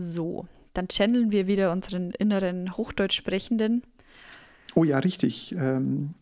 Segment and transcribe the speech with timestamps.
[0.00, 3.82] So, dann channeln wir wieder unseren inneren Hochdeutsch-Sprechenden.
[4.76, 5.56] Oh ja, richtig.
[5.58, 6.14] Ähm,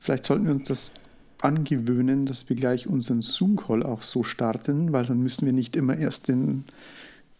[0.00, 0.94] vielleicht sollten wir uns das
[1.40, 5.96] angewöhnen, dass wir gleich unseren Zoom-Call auch so starten, weil dann müssen wir nicht immer
[5.96, 6.64] erst den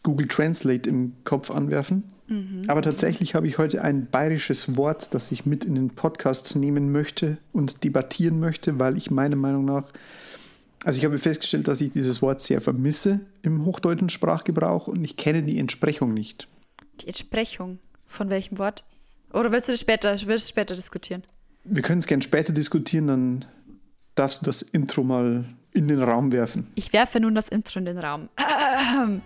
[0.04, 2.04] Google Translate im Kopf anwerfen.
[2.28, 2.62] Mhm.
[2.68, 6.92] Aber tatsächlich habe ich heute ein bayerisches Wort, das ich mit in den Podcast nehmen
[6.92, 9.88] möchte und debattieren möchte, weil ich meiner Meinung nach,
[10.84, 15.16] also ich habe festgestellt, dass ich dieses Wort sehr vermisse im hochdeutschen Sprachgebrauch und ich
[15.16, 16.48] kenne die Entsprechung nicht.
[17.00, 18.84] Die Entsprechung von welchem Wort?
[19.32, 21.22] Oder willst du das später, willst du später diskutieren?
[21.64, 23.44] Wir können es gerne später diskutieren, dann
[24.14, 26.66] darfst du das Intro mal in den Raum werfen.
[26.74, 28.28] Ich werfe nun das Intro in den Raum.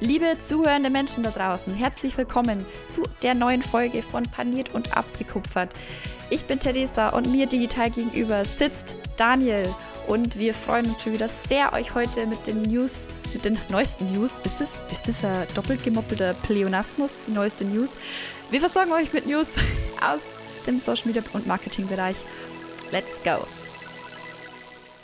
[0.00, 5.72] Liebe zuhörende Menschen da draußen, herzlich willkommen zu der neuen Folge von Paniert und Abgekupfert.
[6.30, 9.68] Ich bin Theresa und mir digital gegenüber sitzt Daniel
[10.06, 14.12] und wir freuen uns schon wieder sehr, euch heute mit den News, mit den neuesten
[14.12, 17.96] News, ist es, ist es ein doppelt gemoppelter Pleonasmus, neueste News?
[18.50, 19.56] Wir versorgen euch mit News
[20.00, 20.20] aus
[20.66, 22.16] dem Social Media und Marketing Bereich.
[22.90, 23.46] Let's go!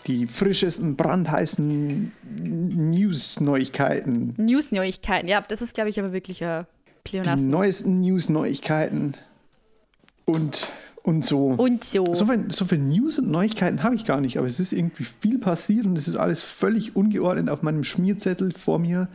[0.07, 4.35] Die frischesten, brandheißen News-Neuigkeiten.
[4.39, 6.67] News-Neuigkeiten, ja, das ist, glaube ich, aber wirklich ein
[7.05, 7.43] Pleonasmus.
[7.43, 9.15] Die neuesten News-Neuigkeiten
[10.25, 10.69] und,
[11.03, 11.47] und so.
[11.47, 12.15] Und so.
[12.15, 15.05] So viele so viel News und Neuigkeiten habe ich gar nicht, aber es ist irgendwie
[15.05, 19.09] viel passiert und es ist alles völlig ungeordnet auf meinem Schmierzettel vor mir.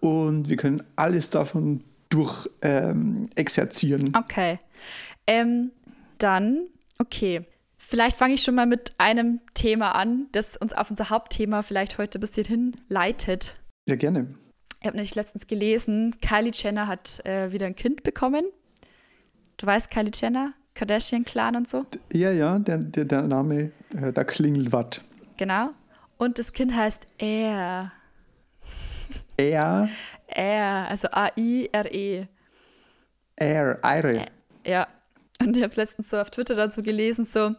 [0.00, 4.14] Und wir können alles davon durch ähm, exerzieren.
[4.16, 4.58] Okay.
[5.26, 5.70] Ähm,
[6.18, 6.66] dann,
[6.98, 7.42] okay.
[7.78, 11.98] Vielleicht fange ich schon mal mit einem Thema an, das uns auf unser Hauptthema vielleicht
[11.98, 13.56] heute ein bisschen hinleitet.
[13.86, 14.34] Ja, gerne.
[14.80, 18.44] Ich habe nämlich letztens gelesen, Kylie Jenner hat äh, wieder ein Kind bekommen.
[19.56, 21.84] Du weißt Kylie Jenner, Kardashian-Clan und so?
[22.12, 25.00] Ja, ja, der, der, der Name, äh, da klingelt was.
[25.36, 25.70] Genau.
[26.16, 27.92] Und das Kind heißt Air.
[29.36, 29.88] Air?
[30.26, 32.26] Air, also A-I-R-E.
[33.36, 34.26] Air, Eire.
[34.66, 34.86] Ja.
[35.40, 37.52] Und ich habe letztens so auf Twitter dazu gelesen, so,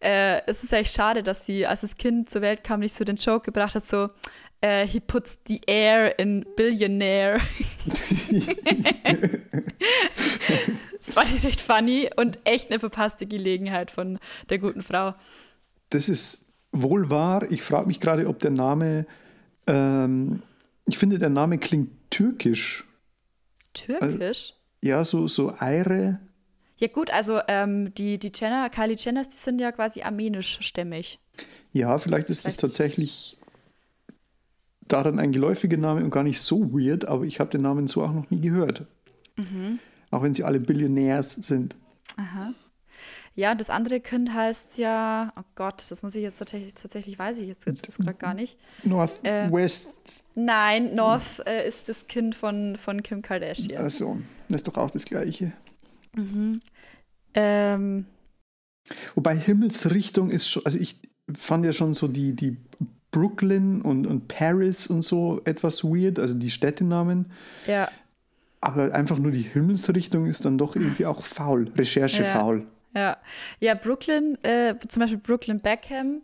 [0.00, 3.04] äh, es ist echt schade, dass sie, als das Kind zur Welt kam, nicht so
[3.04, 4.08] den Joke gebracht hat, so,
[4.60, 7.40] äh, he puts the air in Billionaire.
[11.04, 14.18] das war recht funny und echt eine verpasste Gelegenheit von
[14.48, 15.14] der guten Frau.
[15.90, 17.50] Das ist wohl wahr.
[17.50, 19.06] Ich frage mich gerade, ob der Name,
[19.66, 20.42] ähm,
[20.86, 22.84] ich finde, der Name klingt türkisch.
[23.74, 24.20] Türkisch?
[24.20, 26.20] Also, ja, so, so Eire.
[26.76, 31.18] Ja gut, also ähm, die, die Jenner, Kylie Jenners, die sind ja quasi armenischstämmig.
[31.72, 33.36] Ja, vielleicht ist vielleicht das tatsächlich
[34.88, 38.02] darin ein geläufiger Name und gar nicht so weird, aber ich habe den Namen so
[38.02, 38.86] auch noch nie gehört.
[39.36, 39.78] Mhm.
[40.10, 41.76] Auch wenn sie alle Billionärs sind.
[42.16, 42.52] Aha.
[43.34, 47.38] Ja, das andere Kind heißt ja, oh Gott, das muss ich jetzt tatsächlich, tatsächlich weiß
[47.38, 48.58] ich jetzt das gerade gar nicht.
[48.82, 49.88] Northwest.
[50.34, 53.82] Äh, nein, North äh, ist das Kind von, von Kim Kardashian.
[53.82, 55.52] Also, das ist doch auch das Gleiche.
[56.14, 56.60] Mhm.
[57.34, 58.06] Ähm.
[59.14, 60.96] Wobei Himmelsrichtung ist schon, also ich
[61.32, 62.56] fand ja schon so die, die
[63.12, 67.30] Brooklyn und, und Paris und so etwas weird, also die Städtenamen.
[67.66, 67.88] Ja.
[68.60, 72.32] Aber einfach nur die Himmelsrichtung ist dann doch irgendwie auch faul, Recherche ja.
[72.32, 72.66] faul.
[72.94, 73.16] Ja,
[73.60, 76.22] ja Brooklyn, äh, zum Beispiel Brooklyn Beckham,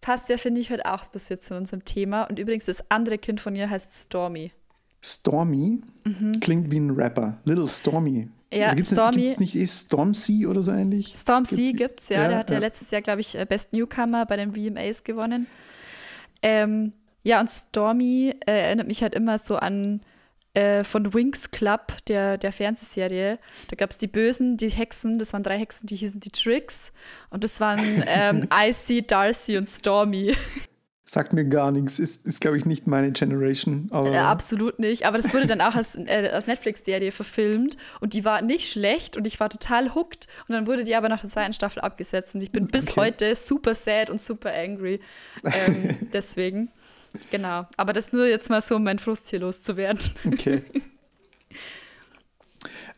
[0.00, 2.24] passt ja, finde ich, heute auch bis jetzt zu unserem Thema.
[2.24, 4.52] Und übrigens, das andere Kind von ihr heißt Stormy.
[5.02, 5.82] Stormy?
[6.04, 6.40] Mhm.
[6.40, 7.38] Klingt wie ein Rapper.
[7.44, 8.28] Little Stormy.
[8.52, 9.22] Ja, gibt's Stormy.
[9.22, 11.14] Gibt es nicht eh Stormzy oder so ähnlich?
[11.16, 12.22] Stormzy gibt es, ja.
[12.22, 12.28] ja.
[12.28, 15.46] Der hat ja, ja letztes Jahr, glaube ich, äh, Best Newcomer bei den VMAs gewonnen.
[16.42, 20.00] Ähm, ja, und Stormy äh, erinnert mich halt immer so an
[20.54, 23.38] äh, von Winx Club, der, der Fernsehserie.
[23.68, 26.92] Da gab es die Bösen, die Hexen, das waren drei Hexen, die hießen die Tricks.
[27.30, 30.34] Und das waren ähm, Icy, Darcy und Stormy.
[31.06, 33.90] Sagt mir gar nichts, ist, ist glaube ich, nicht meine Generation.
[33.92, 35.06] Äh, absolut nicht.
[35.06, 39.16] Aber das wurde dann auch als, äh, als Netflix-Serie verfilmt und die war nicht schlecht
[39.16, 40.28] und ich war total hooked.
[40.48, 43.36] Und dann wurde die aber nach der zweiten Staffel abgesetzt und ich bin bis heute
[43.36, 45.00] super sad und super angry.
[45.44, 46.70] Ähm, deswegen.
[47.30, 47.66] Genau.
[47.76, 50.00] Aber das nur jetzt mal so, um meinen Frust hier loszuwerden.
[50.26, 50.62] Okay.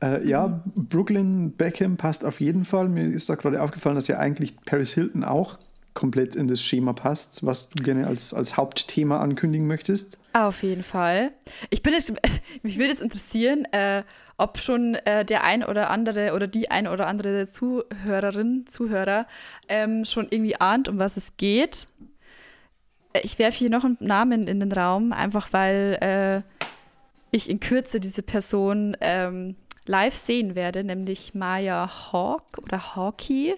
[0.02, 2.88] Äh, ja, Brooklyn Beckham passt auf jeden Fall.
[2.88, 5.58] Mir ist da gerade aufgefallen, dass ja eigentlich Paris Hilton auch
[5.94, 10.18] komplett in das Schema passt, was du gerne als, als Hauptthema ankündigen möchtest.
[10.34, 11.32] Auf jeden Fall.
[11.70, 12.12] Ich bin jetzt,
[12.62, 14.02] mich würde jetzt interessieren, äh,
[14.36, 19.26] ob schon äh, der ein oder andere oder die ein oder andere Zuhörerin, Zuhörer
[19.68, 21.88] ähm, schon irgendwie ahnt, um was es geht.
[23.16, 26.66] Äh, ich werfe hier noch einen Namen in den Raum, einfach weil äh,
[27.30, 33.54] ich in Kürze diese Person ähm, live sehen werde, nämlich Maya Hawk oder Hawkey.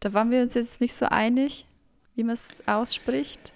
[0.00, 1.66] Da waren wir uns jetzt nicht so einig
[2.14, 3.52] wie man es ausspricht?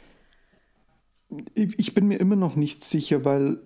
[1.54, 3.58] Ich bin mir immer noch nicht sicher, weil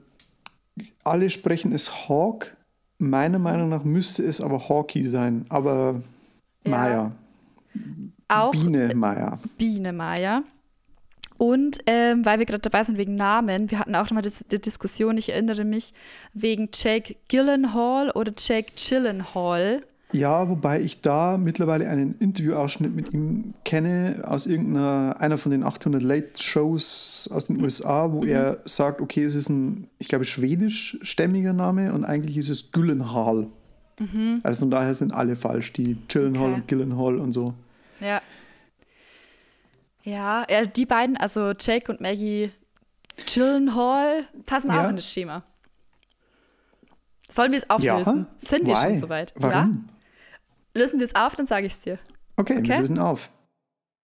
[1.04, 2.56] alle sprechen es Hawk.
[2.98, 5.46] Meiner Meinung nach müsste es aber Hawky sein.
[5.48, 6.02] Aber
[6.64, 6.70] Ja.
[6.70, 7.12] Maya.
[8.28, 9.38] Auch Biene Maya.
[9.58, 10.42] Biene Maya.
[11.40, 15.16] Und ähm, weil wir gerade dabei sind wegen Namen, wir hatten auch nochmal die Diskussion,
[15.16, 15.94] ich erinnere mich,
[16.34, 19.80] wegen Jake Gyllenhaal oder Jake Gyllenhaal.
[20.12, 25.62] Ja, wobei ich da mittlerweile einen Interviewausschnitt mit ihm kenne aus irgendeiner einer von den
[25.62, 30.26] 800 Late Shows aus den USA, wo er sagt, okay, es ist ein, ich glaube,
[30.26, 33.46] schwedischstämmiger Name und eigentlich ist es Gyllenhaal.
[34.42, 36.54] Also von daher sind alle falsch, die Gyllenhaal Okay.
[36.60, 37.54] und Gyllenhaal und so.
[38.00, 38.20] Ja.
[40.02, 42.52] Ja, ja, die beiden, also Jake und Maggie
[43.32, 44.84] Gyllenhaal, passen Ja.
[44.84, 45.42] auch in das Schema.
[47.28, 48.26] Sollen wir es auflösen?
[48.38, 48.80] Sind wir Why?
[48.80, 49.32] schon soweit?
[49.38, 49.42] Ja?
[49.52, 49.88] Warum?
[50.74, 51.98] Lösen wir es auf, dann sage ich es dir.
[52.36, 52.68] Okay, Okay.
[52.68, 53.28] wir lösen auf.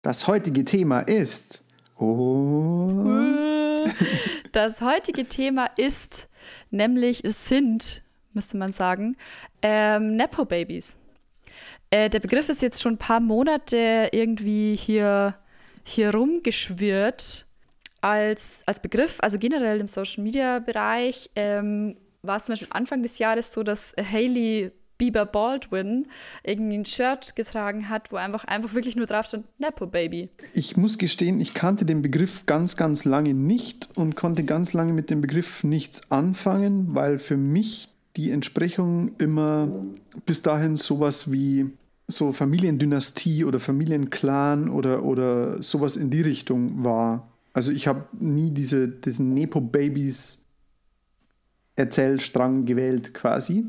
[0.02, 1.64] Das heutige Thema ist.
[1.98, 3.22] Oh.
[4.52, 6.28] Das heutige Thema ist
[6.72, 8.04] nämlich, es sind,
[8.34, 9.16] müsste man sagen,
[9.62, 10.98] ähm, Nepo-Babys.
[11.92, 15.36] Äh, der Begriff ist jetzt schon ein paar Monate irgendwie hier,
[15.86, 17.46] hier rumgeschwirrt
[18.02, 21.32] als, als Begriff, also generell im Social-Media-Bereich.
[21.36, 26.08] Ähm, war es zum Beispiel Anfang des Jahres so, dass Hailey Bieber Baldwin
[26.44, 30.30] irgendwie ein Shirt getragen hat, wo einfach, einfach wirklich nur drauf stand, Nepo-Baby.
[30.54, 34.94] Ich muss gestehen, ich kannte den Begriff ganz, ganz lange nicht und konnte ganz lange
[34.94, 39.68] mit dem Begriff nichts anfangen, weil für mich die Entsprechung immer
[40.26, 41.72] bis dahin sowas wie
[42.08, 47.32] so Familiendynastie oder Familienclan oder, oder sowas in die Richtung war.
[47.54, 50.46] Also ich habe nie diese, diesen Nepo-Babys
[51.78, 53.66] Erzählstrang gewählt quasi.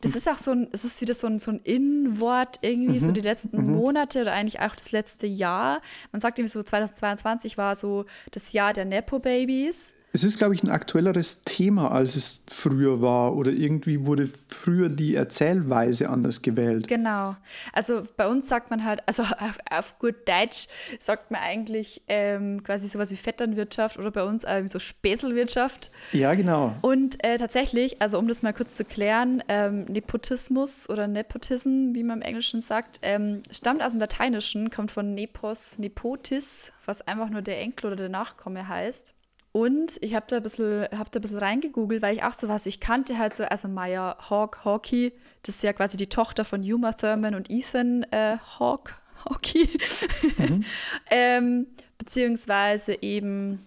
[0.00, 3.12] Das ist auch so ein, es ist wieder so ein, so ein In-Wort irgendwie, so
[3.12, 5.80] die letzten Monate oder eigentlich auch das letzte Jahr.
[6.10, 9.94] Man sagt irgendwie so, 2022 war so das Jahr der Nepo-Babys.
[10.18, 13.36] Es ist, glaube ich, ein aktuelleres Thema, als es früher war.
[13.36, 16.88] Oder irgendwie wurde früher die Erzählweise anders gewählt.
[16.88, 17.36] Genau.
[17.72, 20.66] Also bei uns sagt man halt, also auf, auf gut Deutsch
[20.98, 25.92] sagt man eigentlich ähm, quasi sowas wie Vetternwirtschaft oder bei uns äh, wie so Späselwirtschaft.
[26.10, 26.74] Ja, genau.
[26.80, 32.02] Und äh, tatsächlich, also um das mal kurz zu klären, ähm, Nepotismus oder Nepotism, wie
[32.02, 37.30] man im Englischen sagt, ähm, stammt aus dem Lateinischen, kommt von Nepos, Nepotis, was einfach
[37.30, 39.14] nur der Enkel oder der Nachkomme heißt.
[39.58, 42.46] Und ich habe da, ein bisschen- hab da ein bisschen reingegoogelt, weil ich auch so
[42.48, 45.12] was, ich kannte halt so, also Maya Hawk, Hawkey,
[45.42, 49.68] das ist ja quasi die Tochter von Uma Thurman und Ethan äh, Hawk, Hawkey.
[51.10, 51.66] ähm,
[51.98, 53.58] beziehungsweise eben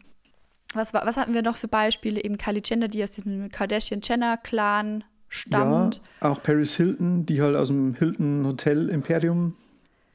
[0.74, 2.24] was, war, was hatten wir noch für Beispiele?
[2.24, 6.02] Eben Kylie Jenner, die aus dem Kardashian-Jenner-Clan stammt.
[6.22, 9.56] Ja, auch Paris Hilton, die halt aus dem Hilton Hotel Imperium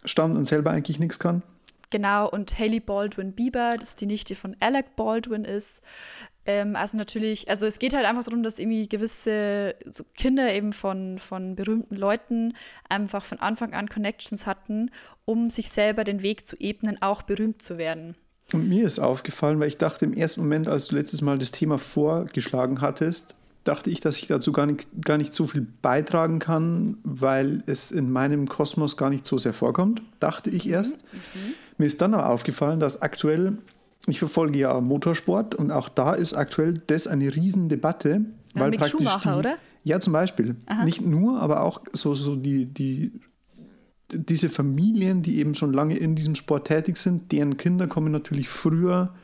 [0.07, 1.43] stammt und selber eigentlich nichts kann.
[1.91, 5.83] Genau, und Hailey Baldwin Bieber, das die Nichte von Alec Baldwin ist.
[6.45, 10.73] Ähm, also natürlich, also es geht halt einfach darum, dass irgendwie gewisse so Kinder eben
[10.73, 12.55] von, von berühmten Leuten
[12.89, 14.91] einfach von Anfang an Connections hatten,
[15.25, 18.17] um sich selber den Weg zu ebnen, auch berühmt zu werden.
[18.53, 21.51] Und mir ist aufgefallen, weil ich dachte im ersten Moment, als du letztes Mal das
[21.51, 23.35] Thema vorgeschlagen hattest,
[23.67, 27.91] dachte ich, dass ich dazu gar nicht, gar nicht so viel beitragen kann, weil es
[27.91, 31.05] in meinem Kosmos gar nicht so sehr vorkommt, dachte ich erst.
[31.79, 33.59] Mir ist dann aber aufgefallen, dass aktuell,
[34.07, 38.21] ich verfolge ja Motorsport und auch da ist aktuell das eine Riesendebatte.
[38.55, 39.57] Ja, weil Mick praktisch Schumacher, die, oder?
[39.85, 40.57] Ja, zum Beispiel.
[40.85, 43.13] Nicht nur, aber auch so, so die, die,
[44.13, 48.49] diese Familien, die eben schon lange in diesem Sport tätig sind, deren Kinder kommen natürlich
[48.49, 49.15] früher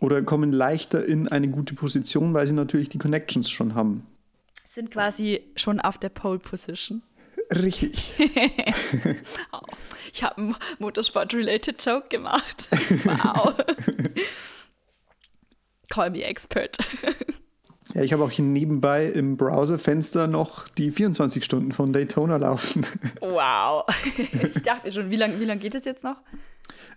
[0.00, 4.06] oder kommen leichter in eine gute Position, weil sie natürlich die Connections schon haben.
[4.64, 7.02] Sind quasi schon auf der Pole Position.
[7.50, 8.14] Richtig.
[9.52, 9.60] Oh,
[10.12, 12.68] ich habe einen Motorsport-related Joke gemacht.
[13.04, 13.54] Wow.
[15.88, 16.76] Call me expert.
[17.94, 22.84] Ja, ich habe auch hier nebenbei im Browserfenster noch die 24 Stunden von Daytona laufen.
[23.20, 23.86] Wow.
[24.54, 26.16] Ich dachte schon, wie lange wie lang geht es jetzt noch?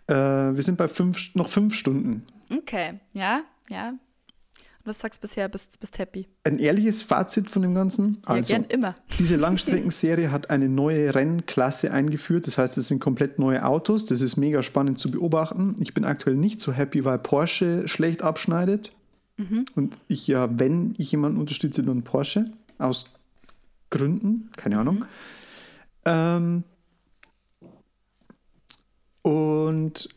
[0.07, 2.23] Äh, wir sind bei fünf, noch fünf Stunden.
[2.49, 3.89] Okay, ja, ja.
[3.89, 5.47] Und was sagst du bisher?
[5.47, 6.27] Bist, bist happy?
[6.43, 8.17] Ein ehrliches Fazit von dem Ganzen.
[8.25, 8.95] Also, ja, gern immer.
[9.19, 12.47] Diese Langstreckenserie hat eine neue Rennklasse eingeführt.
[12.47, 14.05] Das heißt, es sind komplett neue Autos.
[14.05, 15.75] Das ist mega spannend zu beobachten.
[15.79, 18.91] Ich bin aktuell nicht so happy, weil Porsche schlecht abschneidet.
[19.75, 22.51] Und ich ja, wenn ich jemanden unterstütze, dann Porsche.
[22.77, 23.05] Aus
[23.89, 25.05] Gründen, keine Ahnung.
[26.05, 26.63] Ähm,
[29.23, 30.09] und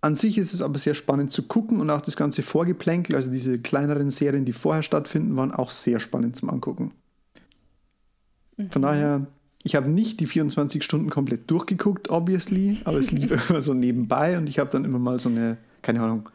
[0.00, 3.30] an sich ist es aber sehr spannend zu gucken und auch das ganze Vorgeplänkel, also
[3.30, 6.92] diese kleineren Serien, die vorher stattfinden, waren auch sehr spannend zum Angucken.
[8.70, 9.26] Von daher,
[9.64, 14.38] ich habe nicht die 24 Stunden komplett durchgeguckt, obviously, aber es lief immer so nebenbei
[14.38, 16.28] und ich habe dann immer mal so eine, keine Ahnung,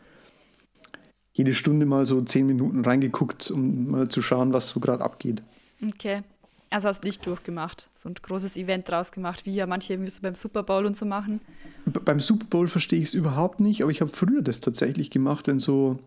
[1.33, 5.41] jede Stunde mal so zehn Minuten reingeguckt, um mal zu schauen, was so gerade abgeht.
[5.81, 6.23] Okay.
[6.71, 10.21] Also hast nicht durchgemacht, so ein großes Event draus gemacht, wie ja manche irgendwie so
[10.21, 11.41] beim Super Bowl und so machen.
[11.85, 15.47] Beim Super Bowl verstehe ich es überhaupt nicht, aber ich habe früher das tatsächlich gemacht,
[15.47, 15.99] wenn so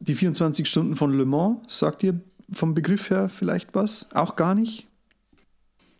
[0.00, 2.18] die 24 Stunden von Le Mans, sagt ihr
[2.50, 4.08] vom Begriff her vielleicht was?
[4.14, 4.88] Auch gar nicht?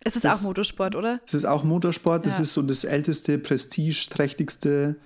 [0.03, 1.21] Es ist das, auch Motorsport, oder?
[1.27, 2.25] Es ist auch Motorsport.
[2.25, 2.31] Ja.
[2.31, 4.97] Das ist so das älteste, prestigeträchtigste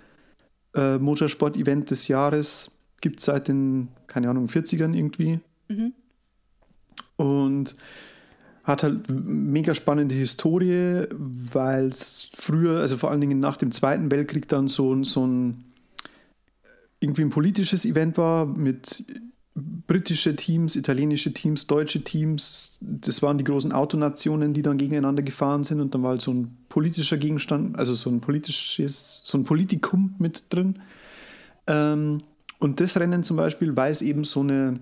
[0.74, 2.70] äh, Motorsport-Event des Jahres.
[3.00, 5.40] Gibt es seit den, keine Ahnung, 40ern irgendwie.
[5.68, 5.92] Mhm.
[7.16, 7.74] Und
[8.68, 14.10] hat halt mega spannende Historie, weil es früher, also vor allen Dingen nach dem Zweiten
[14.10, 15.64] Weltkrieg dann so, so ein
[17.00, 19.04] irgendwie ein politisches Event war mit
[19.54, 22.78] britische Teams, italienische Teams, deutsche Teams.
[22.82, 26.32] Das waren die großen Autonationen, die dann gegeneinander gefahren sind und dann war halt so
[26.32, 30.80] ein politischer Gegenstand, also so ein politisches, so ein Politikum mit drin.
[31.66, 32.18] Ähm,
[32.58, 34.80] und das Rennen zum Beispiel, weil es eben so eine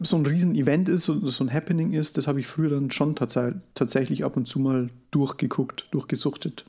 [0.00, 3.14] so ein Riesen-Event ist, so, so ein Happening ist, das habe ich früher dann schon
[3.14, 3.38] tats
[3.74, 6.64] tatsächlich ab und zu mal durchgeguckt, durchgesuchtet.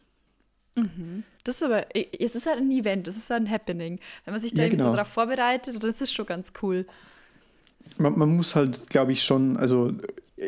[0.76, 1.24] Mhm.
[1.44, 4.00] Das ist aber, es ist halt ein Event, es ist halt ein Happening.
[4.26, 4.86] Wenn man sich da ja, genau.
[4.86, 6.86] so darauf vorbereitet, dann ist es schon ganz cool.
[7.98, 9.94] Man, man muss halt, glaube ich, schon, also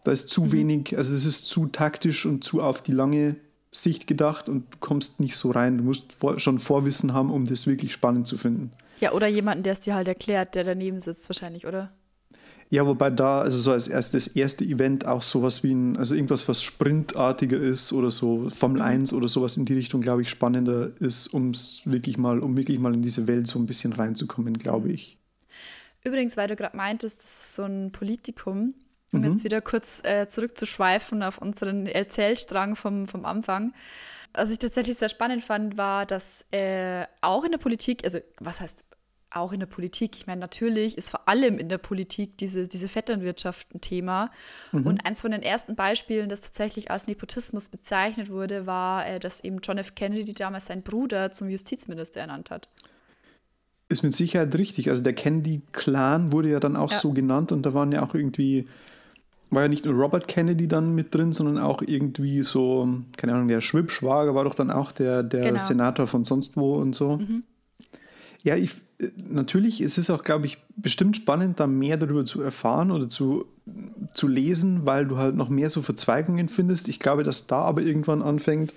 [0.05, 0.53] Da ist zu mhm.
[0.53, 3.37] wenig, also es ist zu taktisch und zu auf die lange
[3.73, 5.79] Sicht gedacht und du kommst nicht so rein.
[5.79, 8.71] Du musst vor, schon Vorwissen haben, um das wirklich spannend zu finden.
[9.01, 11.91] Ja, oder jemanden, der es dir halt erklärt, der daneben sitzt, wahrscheinlich, oder?
[12.71, 16.49] Ja, wobei da, also so als erstes erste Event auch sowas wie ein, also irgendwas,
[16.49, 19.19] was sprintartiger ist oder so Formel 1 mhm.
[19.19, 22.79] oder sowas in die Richtung, glaube ich, spannender ist, um es wirklich mal, um wirklich
[22.79, 24.95] mal in diese Welt so ein bisschen reinzukommen, glaube mhm.
[24.95, 25.19] ich.
[26.05, 28.75] Übrigens, weil du gerade meintest, das ist so ein Politikum,
[29.15, 29.33] um mhm.
[29.33, 33.73] jetzt wieder kurz äh, zurückzuschweifen auf unseren Erzählstrang vom, vom Anfang.
[34.33, 38.61] Was ich tatsächlich sehr spannend fand, war, dass äh, auch in der Politik, also was
[38.61, 38.85] heißt
[39.31, 42.89] auch in der Politik, ich meine, natürlich ist vor allem in der Politik diese, diese
[42.89, 44.31] Vetternwirtschaft ein Thema.
[44.73, 44.87] Mhm.
[44.87, 49.43] Und eins von den ersten Beispielen, das tatsächlich als Nepotismus bezeichnet wurde, war, äh, dass
[49.43, 49.95] eben John F.
[49.95, 52.69] Kennedy damals seinen Bruder zum Justizminister ernannt hat.
[53.89, 54.89] Ist mit Sicherheit richtig.
[54.89, 56.99] Also der Kennedy-Clan wurde ja dann auch ja.
[56.99, 58.67] so genannt und da waren ja auch irgendwie
[59.55, 63.49] war ja nicht nur Robert Kennedy dann mit drin, sondern auch irgendwie so, keine Ahnung,
[63.49, 65.59] der Schwibschwager war doch dann auch der, der genau.
[65.59, 67.19] Senator von sonst wo und so.
[67.19, 67.43] Mhm.
[68.43, 68.73] Ja, ich,
[69.17, 73.47] natürlich es ist auch, glaube ich, bestimmt spannend, da mehr darüber zu erfahren oder zu,
[74.13, 76.89] zu lesen, weil du halt noch mehr so Verzweigungen findest.
[76.89, 78.73] Ich glaube, dass da aber irgendwann anfängt,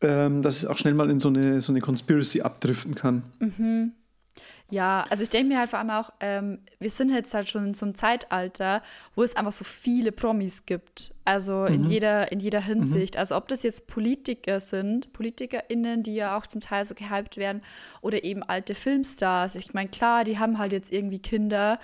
[0.00, 3.22] ähm, dass es auch schnell mal in so eine, so eine Conspiracy abdriften kann.
[3.40, 3.92] Mhm.
[4.70, 7.68] Ja, also ich denke mir halt vor allem auch, ähm, wir sind jetzt halt schon
[7.68, 8.82] in so einem Zeitalter,
[9.14, 11.14] wo es einfach so viele Promis gibt.
[11.24, 11.74] Also mhm.
[11.74, 13.14] in, jeder, in jeder Hinsicht.
[13.14, 13.20] Mhm.
[13.20, 17.62] Also ob das jetzt Politiker sind, PolitikerInnen, die ja auch zum Teil so gehypt werden,
[18.02, 19.54] oder eben alte Filmstars.
[19.54, 21.78] Ich meine, klar, die haben halt jetzt irgendwie Kinder,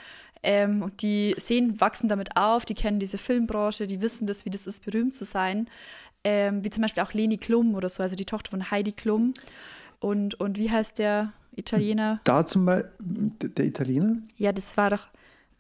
[0.45, 4.51] ähm, und die sehen, wachsen damit auf, die kennen diese Filmbranche, die wissen das, wie
[4.51, 5.69] das ist, berühmt zu sein.
[6.23, 9.35] Ähm, wie zum Beispiel auch Leni Klum oder so, also die Tochter von Heidi Klum.
[10.05, 12.21] Und, und wie heißt der Italiener?
[12.25, 12.91] Da zum Beispiel,
[13.41, 14.19] der Italiener?
[14.37, 15.07] Ja, das war doch,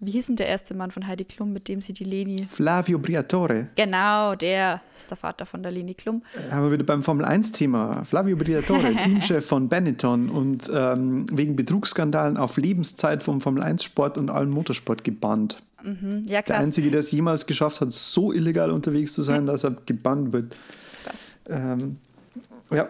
[0.01, 2.45] wie hieß denn der erste Mann von Heidi Klum, mit dem sie die Leni.
[2.47, 3.69] Flavio Briatore.
[3.75, 6.23] Genau, der ist der Vater von der Leni Klum.
[6.35, 8.05] Äh, haben wir wieder beim Formel 1-Thema.
[8.05, 14.29] Flavio Briatore, Teamchef von Benetton und ähm, wegen Betrugsskandalen auf Lebenszeit vom Formel 1-Sport und
[14.29, 15.63] allen Motorsport gebannt.
[15.83, 16.25] Mhm.
[16.27, 19.47] Ja, der Einzige, der es jemals geschafft hat, so illegal unterwegs zu sein, mhm.
[19.47, 20.55] dass er gebannt wird.
[21.03, 21.33] Krass.
[21.49, 21.97] Ähm,
[22.71, 22.89] ja,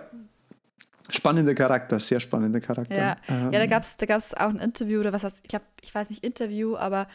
[1.15, 2.97] Spannender Charakter, sehr spannender Charakter.
[2.97, 5.49] Ja, ähm, ja da gab es da gab's auch ein Interview oder was heißt, ich
[5.49, 7.07] glaube, ich weiß nicht Interview, aber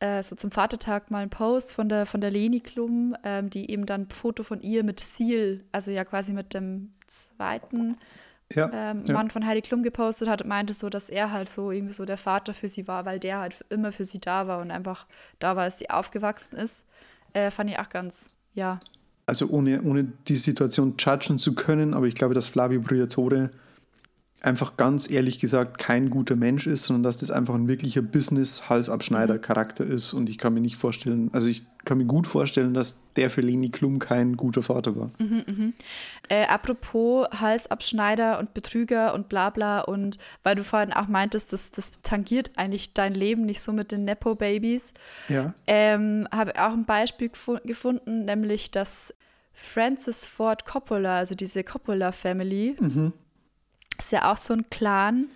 [0.00, 3.70] äh, so zum Vatertag mal ein Post von der, von der Leni Klum, ähm, die
[3.70, 7.96] eben dann ein Foto von ihr mit Seal, also ja quasi mit dem zweiten
[8.52, 9.32] ja, ähm, Mann ja.
[9.32, 12.16] von Heidi Klum gepostet hat und meinte so, dass er halt so irgendwie so der
[12.16, 15.06] Vater für sie war, weil der halt immer für sie da war und einfach
[15.38, 16.84] da war, als sie aufgewachsen ist.
[17.32, 18.78] Äh, fand ich auch ganz, ja,
[19.26, 23.50] also ohne, ohne die Situation judgen zu können, aber ich glaube, dass Flavio Briatore
[24.44, 29.84] einfach ganz ehrlich gesagt kein guter Mensch ist, sondern dass das einfach ein wirklicher Business-Halsabschneider-Charakter
[29.84, 30.12] ist.
[30.12, 33.40] Und ich kann mir nicht vorstellen, also ich kann mir gut vorstellen, dass der für
[33.40, 35.10] Leni Klum kein guter Vater war.
[35.18, 35.72] Mhm, mh.
[36.28, 41.70] äh, apropos Halsabschneider und Betrüger und bla bla und weil du vorhin auch meintest, das,
[41.70, 44.92] das tangiert eigentlich dein Leben nicht so mit den Nepo-Babys,
[45.28, 45.54] ja.
[45.66, 47.30] ähm, habe auch ein Beispiel
[47.64, 49.14] gefunden, nämlich dass
[49.52, 53.12] Francis Ford Coppola, also diese Coppola-Family, mhm
[53.98, 55.26] ist ja auch so ein Clan.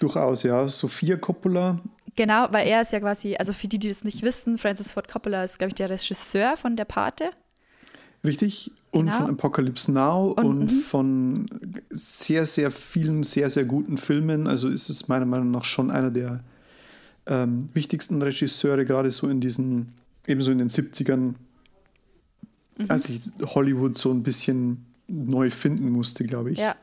[0.00, 0.66] Durchaus, ja.
[0.68, 1.80] Sophia Coppola.
[2.16, 5.08] Genau, weil er ist ja quasi, also für die, die das nicht wissen, Francis Ford
[5.08, 7.30] Coppola ist, glaube ich, der Regisseur von Der Pate.
[8.24, 8.70] Richtig.
[8.90, 9.16] Und Genau.
[9.18, 10.80] von Apocalypse Now Und- und, mhm.
[10.80, 11.50] von
[11.90, 14.46] sehr, sehr vielen, sehr, sehr guten Filmen.
[14.46, 16.40] Also ist es meiner Meinung nach schon einer der
[17.26, 19.94] ähm, wichtigsten Regisseure, gerade so in diesen,
[20.26, 21.34] ebenso in den 70ern,
[22.78, 22.86] Mhm.
[22.88, 26.58] als sich Hollywood so ein bisschen neu finden musste, glaube ich.
[26.58, 26.74] Ja.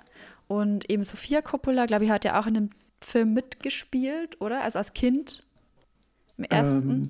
[0.49, 4.61] Und eben Sophia Coppola, glaube ich, hat ja auch in dem Film mitgespielt, oder?
[4.63, 5.43] Also als Kind.
[6.37, 6.89] Im ersten.
[6.89, 7.09] Ähm,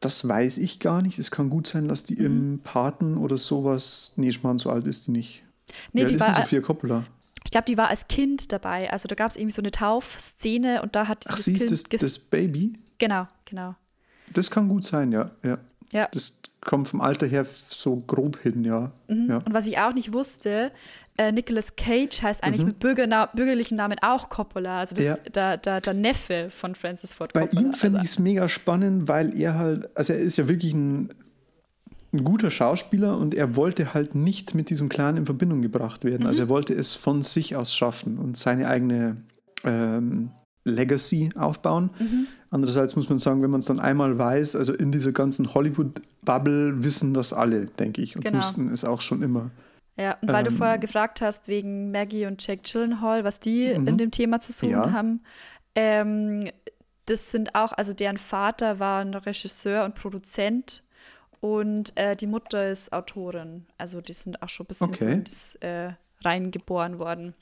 [0.00, 1.18] das weiß ich gar nicht.
[1.18, 2.24] Es kann gut sein, dass die Mhm.
[2.26, 4.12] im Paten oder sowas.
[4.16, 5.42] Nee, Schmarrn, so alt ist die nicht.
[5.92, 7.04] nee, alt die ist war, Sophia Coppola?
[7.44, 8.90] ich glaube, die war als Kind dabei.
[8.92, 11.52] Also da gab es irgendwie so eine Taufszene und da hat sie Ach, das sie
[11.54, 12.78] ist Kind das, ges- das Baby?
[12.98, 13.74] Genau, genau.
[14.32, 15.30] Das kann gut sein, ja.
[15.44, 15.58] ja.
[15.92, 16.08] Ja.
[16.12, 18.90] Das kommt vom Alter her so grob hin, ja.
[19.08, 19.36] ja.
[19.38, 20.72] Und was ich auch nicht wusste,
[21.18, 22.66] äh, Nicolas Cage heißt eigentlich Mhm.
[22.68, 24.80] mit Bürgerna bürgerlichen Namen auch Coppola.
[24.80, 27.60] Also das der, der, der Neffe von Francis Ford Bei Coppola.
[27.62, 30.74] ihm finde also, ich es mega spannend, weil er halt, also er ist ja wirklich
[30.74, 31.10] ein,
[32.12, 36.26] ein guter Schauspieler und er wollte halt nicht mit diesem Clan in Verbindung gebracht werden.
[36.26, 36.46] Also Mhm.
[36.46, 39.16] er wollte es von sich aus schaffen und seine eigene
[39.64, 40.30] ähm,
[40.64, 41.90] Legacy aufbauen.
[41.98, 42.26] Mhm.
[42.50, 46.82] Andererseits muss man sagen, wenn man es dann einmal weiß, also in dieser ganzen Hollywood-Bubble
[46.84, 48.38] wissen das alle, denke ich, und Genau.
[48.38, 49.50] wussten es auch schon immer.
[49.98, 53.74] Ja, und weil du Ähm, vorher gefragt hast wegen Maggie und Jake Gyllenhaal, was die
[53.76, 53.88] Mhm.
[53.88, 54.92] in dem Thema zu tun Ja.
[54.92, 55.22] haben,
[55.74, 56.44] ähm,
[57.06, 60.82] das sind auch, also deren Vater war ein Regisseur und Produzent
[61.40, 63.64] und äh, die Mutter ist Autorin.
[63.78, 65.12] Also die sind auch schon ein bisschen so Okay.
[65.14, 65.92] in das äh,
[66.24, 67.34] reingeboren worden.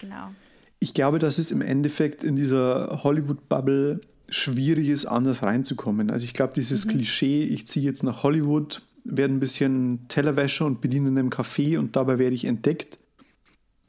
[0.00, 0.30] Genau.
[0.78, 6.10] Ich glaube, dass es im Endeffekt in dieser Hollywood-Bubble schwierig ist, anders reinzukommen.
[6.10, 10.80] Also ich glaube, dieses Klischee, ich ziehe jetzt nach Hollywood, werde ein bisschen Tellerwäscher und
[10.80, 12.98] bediene in einem Café und dabei werde ich entdeckt.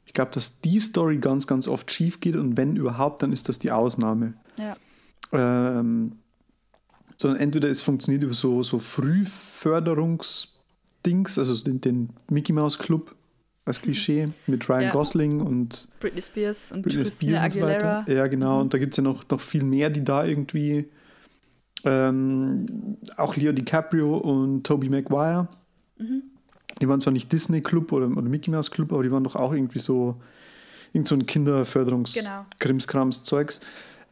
[0.06, 3.48] Ich glaube, dass die Story ganz, ganz oft schief geht und wenn überhaupt, dann ist
[3.48, 4.34] das die Ausnahme.
[4.58, 4.76] Ja.
[5.32, 6.12] Ähm,
[7.16, 13.14] sondern entweder es funktioniert über so, so Frühförderungsdings, also den, den Mickey Mouse Club
[13.64, 14.90] als Klischee mit Ryan Ja.
[14.90, 18.00] Gosling und Britney Spears und Britney Christina Spears und so Aguilera.
[18.00, 18.12] weiter.
[18.12, 18.60] Ja, genau.
[18.60, 20.88] Und da gibt es ja noch, noch viel mehr, die da irgendwie.
[21.84, 22.66] Ähm,
[23.16, 25.48] auch Leo DiCaprio und Tobey Maguire.
[25.98, 26.22] Mhm.
[26.80, 29.36] Die waren zwar nicht Disney Club oder, oder Mickey Mouse Club, aber die waren doch
[29.36, 30.16] auch irgendwie so
[30.92, 32.46] irgend so ein Kinderförderungs Genau.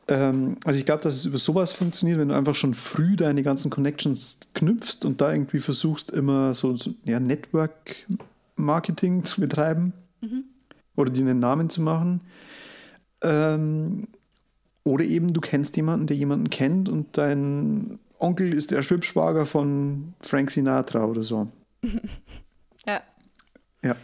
[0.09, 3.43] Ähm, also ich glaube, dass es über sowas funktioniert, wenn du einfach schon früh deine
[3.43, 7.97] ganzen Connections knüpfst und da irgendwie versuchst, immer so, so ja, Network
[8.57, 9.93] Marketing zu betreiben
[10.97, 12.21] oder dir einen Namen zu machen.
[13.23, 14.09] Ähm,
[14.85, 20.15] oder eben du kennst jemanden, der jemanden kennt und dein Onkel ist der Schwibschwager von
[20.21, 21.49] Frank Sinatra oder so.
[22.87, 23.03] Ja.
[23.85, 23.95] Ja.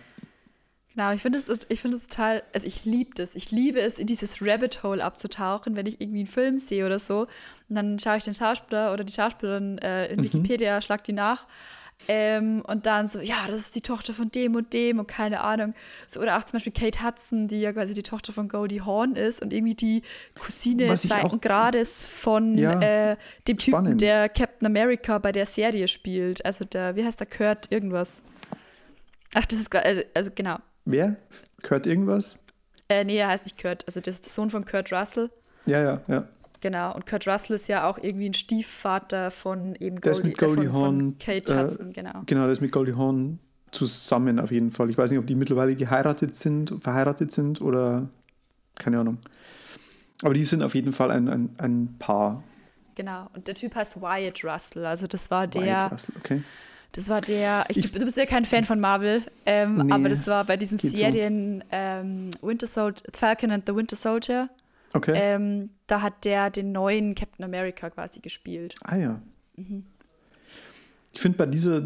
[0.95, 3.35] Genau, ich finde es ich es total, also ich liebe das.
[3.35, 6.99] Ich liebe es, in dieses Rabbit Hole abzutauchen, wenn ich irgendwie einen Film sehe oder
[6.99, 7.27] so.
[7.69, 11.47] Und dann schaue ich den Schauspieler oder die Schauspielerin äh, in Wikipedia, schlag die nach.
[12.09, 15.41] Ähm, und dann so, ja, das ist die Tochter von dem und dem und keine
[15.41, 15.75] Ahnung.
[16.07, 19.17] So, oder auch zum Beispiel Kate Hudson, die ja quasi die Tochter von Goldie Hawn
[19.17, 20.03] ist und irgendwie die
[20.39, 23.17] Cousine zweiten Grades von Ja, äh,
[23.49, 24.01] dem Typen, spannend.
[24.03, 26.45] der Captain America bei der Serie spielt.
[26.45, 28.23] Also der, wie heißt der, Kurt irgendwas.
[29.35, 30.59] Ach, das ist, also, also genau.
[30.85, 31.17] Wer?
[31.63, 32.39] Gehört irgendwas?
[32.89, 33.85] Äh, nee, er heißt nicht Kurt.
[33.87, 35.31] Also das ist der Sohn von Kurt Russell.
[35.65, 36.29] Ja, ja, ja.
[36.67, 36.93] Genau.
[36.97, 40.65] Und Kurt Russell ist ja auch irgendwie ein Stiefvater von eben Goldie, mit Goldie äh,
[40.65, 42.23] von, von Hawn, Kate äh, Hudson, genau.
[42.27, 43.39] Genau, der ist mit Goldie Hawn
[43.71, 44.91] zusammen auf jeden Fall.
[44.91, 48.09] Ich weiß nicht, ob die mittlerweile geheiratet sind, verheiratet sind oder
[48.75, 49.19] keine Ahnung.
[50.25, 52.43] Aber die sind auf jeden Fall ein, ein, ein Paar.
[52.97, 53.29] Genau.
[53.33, 54.87] Und der Typ heißt Wyatt Russell.
[54.87, 56.43] Also das war der, Wyatt Russell, okay.
[56.91, 60.09] das war der, ich, Ich- du bist ja kein Fan von Marvel, ähm, Nee, aber
[60.09, 60.97] das war bei diesen geht so.
[60.97, 64.49] Serien ähm, Winter Soldier, Falcon and the Winter Soldier.
[64.93, 65.13] Okay.
[65.15, 68.75] Ähm, da hat der den neuen Captain America quasi gespielt.
[68.85, 69.21] ah ja.
[69.57, 69.85] Mhm.
[71.13, 71.81] Ich finde bei dieser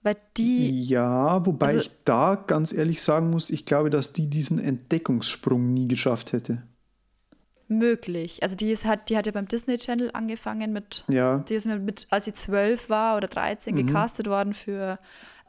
[0.03, 0.83] Weil die.
[0.85, 5.67] Ja, wobei Also- ich da ganz ehrlich sagen muss, ich glaube, dass die diesen Entdeckungssprung
[5.73, 6.63] nie geschafft hätte.
[7.67, 8.43] möglich.
[8.43, 11.67] Also die ist hat, die hat ja beim Disney Channel angefangen mit, Ja, die ist
[11.67, 13.87] mit, als sie zwölf war oder 13 Mhm.
[13.87, 14.99] gecastet worden für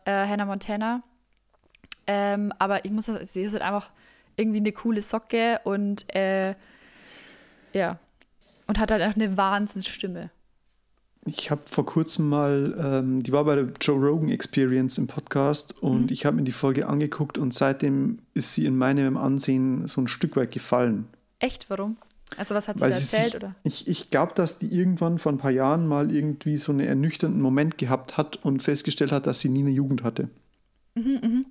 [0.04, 1.02] äh, Hannah Montana.
[2.06, 3.90] Ähm, aber ich muss sagen, sie ist halt einfach
[4.36, 6.54] irgendwie eine coole Socke und äh,
[7.72, 7.98] ja.
[8.68, 10.30] Und hat halt auch eine Wahnsinnsstimme.
[11.24, 15.80] Ich habe vor kurzem mal, ähm, die war bei der Joe Rogan Experience im Podcast
[15.82, 16.08] und Mhm.
[16.12, 20.08] ich habe mir die Folge angeguckt und seitdem ist sie in meinem Ansehen so ein
[20.08, 21.06] Stück weit gefallen.
[21.38, 21.96] Echt, warum?
[22.36, 23.54] Also was hat sie Weil da sie erzählt, sich, oder?
[23.62, 27.40] Ich, ich glaube, dass die irgendwann vor ein paar Jahren mal irgendwie so einen ernüchternden
[27.42, 30.28] Moment gehabt hat und festgestellt hat, dass sie nie eine Jugend hatte.
[30.94, 31.46] Mhm,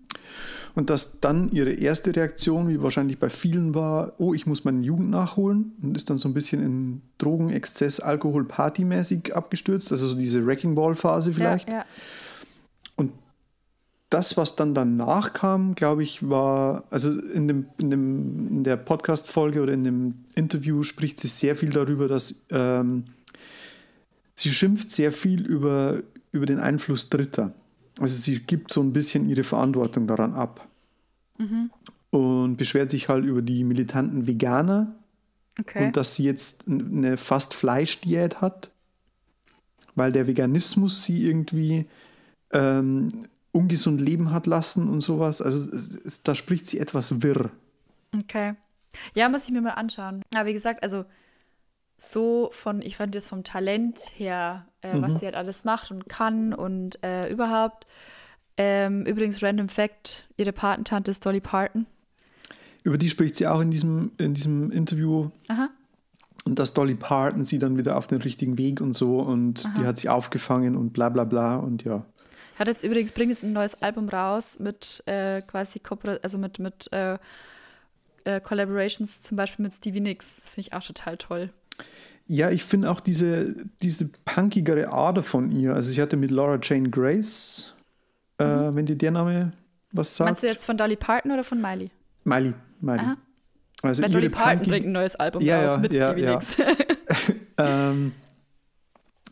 [0.74, 4.82] Und dass dann ihre erste Reaktion, wie wahrscheinlich bei vielen war, oh, ich muss meine
[4.82, 10.08] Jugend nachholen und ist dann so ein bisschen in Drogen, Exzess, Alkohol, Partymäßig abgestürzt, also
[10.08, 11.68] so diese Wrecking Ball Phase vielleicht.
[11.68, 11.86] Ja, ja.
[12.96, 13.12] Und
[14.10, 18.78] das, was dann danach kam, glaube ich, war, also in, dem, in, dem, in der
[18.78, 23.06] Podcast-Folge oder in dem Interview spricht sie sehr viel darüber, dass ähm,
[24.36, 27.54] sie schimpft sehr viel über, über den Einfluss Dritter.
[28.02, 30.68] Also sie gibt so ein bisschen ihre Verantwortung daran ab.
[32.12, 34.96] Und beschwert sich halt über die militanten Veganer
[35.60, 35.86] Okay.
[35.86, 38.72] und dass sie jetzt eine fast Fleischdiät hat,
[39.96, 41.88] weil der Veganismus sie irgendwie
[42.52, 43.10] ähm,
[43.52, 45.42] ungesund leben hat lassen und sowas.
[45.42, 47.50] Also es, es, da spricht sie etwas wirr.
[48.16, 48.54] Okay.
[49.14, 50.22] Ja, muss ich mir mal anschauen.
[50.36, 51.06] Aber wie gesagt, also
[52.04, 55.02] so von, ich fand das vom Talent her, äh, Mhm.
[55.04, 57.86] was sie halt alles macht und kann und äh, überhaupt.
[58.58, 61.86] Ähm, übrigens, Random Fact: Ihre Patentante ist Dolly Parton.
[62.84, 65.30] Über die spricht sie auch in diesem, in diesem Interview.
[65.48, 65.70] Aha.
[66.46, 69.86] Und dass Dolly Parton sie dann wieder auf den richtigen Weg und so und die
[69.86, 72.04] hat sie aufgefangen und bla bla bla und ja.
[72.58, 76.58] Hat jetzt übrigens, bringt jetzt ein neues Album raus mit äh, quasi, Kooper- also mit,
[76.58, 77.20] mit äh,
[78.24, 80.50] äh, Collaborations, zum Beispiel mit Stevie Nicks.
[80.50, 81.52] Finde ich auch total toll.
[82.28, 85.74] Ja, ich finde auch diese, diese punkigere Ader von ihr.
[85.74, 87.74] Also ich hatte mit Laura Jane Grace,
[88.38, 89.52] äh, wenn dir der Name
[89.92, 90.26] was sagt.
[90.28, 90.32] Mhm.
[90.32, 91.92] Meinst du jetzt von Dolly Parton oder von Miley?
[92.24, 93.00] Miley, Miley.
[93.02, 93.18] Aha.
[93.84, 96.32] Also Dolly Parton punkig- bringt ein neues Album Ja, raus ja, mit ja, Stevie ja.
[96.34, 96.58] Nicks.
[97.58, 98.14] Ähm,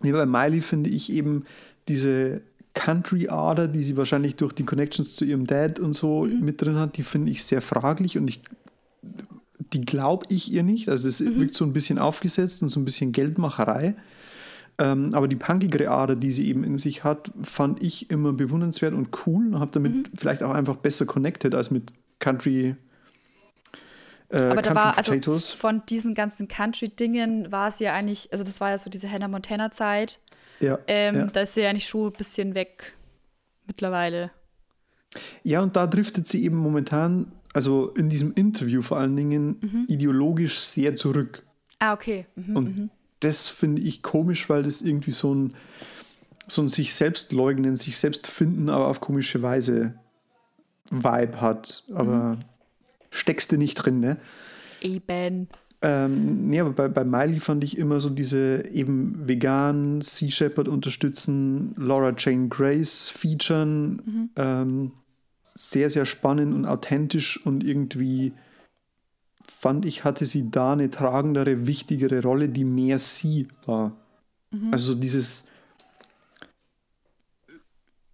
[0.04, 1.46] ja, bei Miley finde ich eben
[1.88, 2.42] diese
[2.74, 6.42] Country-Ader, die sie wahrscheinlich durch die Connections zu ihrem Dad und so Mhm.
[6.42, 8.42] mit drin hat, die finde ich sehr fraglich und ich,
[9.74, 10.90] die glaube ich ihr nicht.
[10.90, 11.40] Also es Mhm.
[11.40, 13.96] wirkt so ein bisschen aufgesetzt und so ein bisschen Geldmacherei.
[14.78, 18.94] Ähm, aber die punkigere Ader, die sie eben in sich hat, fand ich immer bewundernswert
[18.94, 20.04] und cool und habe damit Mhm.
[20.16, 22.76] vielleicht auch einfach besser connected als mit Country.
[24.30, 28.62] Äh, Aber da war, also von diesen ganzen Country-Dingen war es ja eigentlich, also das
[28.62, 30.20] war ja so diese Hannah Montana-Zeit.
[30.60, 31.26] ja, Ähm, ja.
[31.26, 32.94] Da ist sie ja eigentlich schon ein bisschen weg
[33.66, 34.32] mittlerweile.
[35.44, 39.86] Ja, und da driftet sie eben momentan, also in diesem Interview vor allen Dingen, Mhm.
[39.88, 41.44] ideologisch sehr zurück.
[41.80, 42.26] Ah, okay.
[42.36, 42.56] Mhm.
[42.56, 42.90] Und
[43.22, 45.54] das finde ich komisch, weil das irgendwie so ein,
[46.48, 49.94] so ein sich selbst leugnen, sich selbst finden, aber auf komische Weise
[50.92, 51.84] Vibe hat.
[51.94, 52.40] Aber Mhm.
[53.12, 54.18] steckst du nicht drin, ne?
[54.82, 55.48] Eben.
[55.82, 60.68] Ähm, nee, aber bei, bei Miley fand ich immer so diese eben vegan, Sea Shepherd
[60.68, 64.92] unterstützen, Laura Jane Grace featuren, ähm,
[65.54, 68.34] sehr, sehr spannend und authentisch und irgendwie
[69.48, 73.96] fand ich, hatte sie da eine tragendere, wichtigere Rolle, die mehr sie war.
[74.72, 75.48] Also so dieses,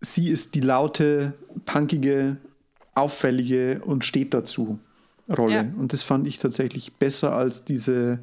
[0.02, 1.34] sie ist die laute,
[1.66, 2.38] punkige,
[2.94, 4.80] auffällige und steht dazu
[5.30, 5.54] Rolle.
[5.54, 5.62] Ja.
[5.62, 8.20] Und das fand ich tatsächlich besser als diese.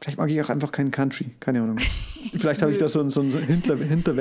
[0.00, 1.78] Vielleicht mag ich auch einfach keinen Country, keine Ahnung.
[2.36, 4.16] Vielleicht habe ich da so ein, so ein Hinter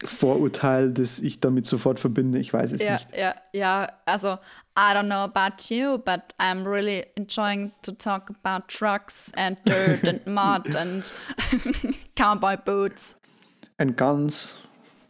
[0.00, 2.38] Hinterwäldler-Vorurteil, das ich damit sofort verbinde.
[2.38, 3.08] Ich weiß es Ja, nicht.
[3.16, 3.88] ja, ja.
[4.06, 4.38] Also,
[4.76, 10.06] I don't know about you, but I'm really enjoying to talk about trucks and dirt
[10.08, 11.12] and mud and
[12.16, 13.16] cowboy boots.
[13.78, 14.58] Ein ganz.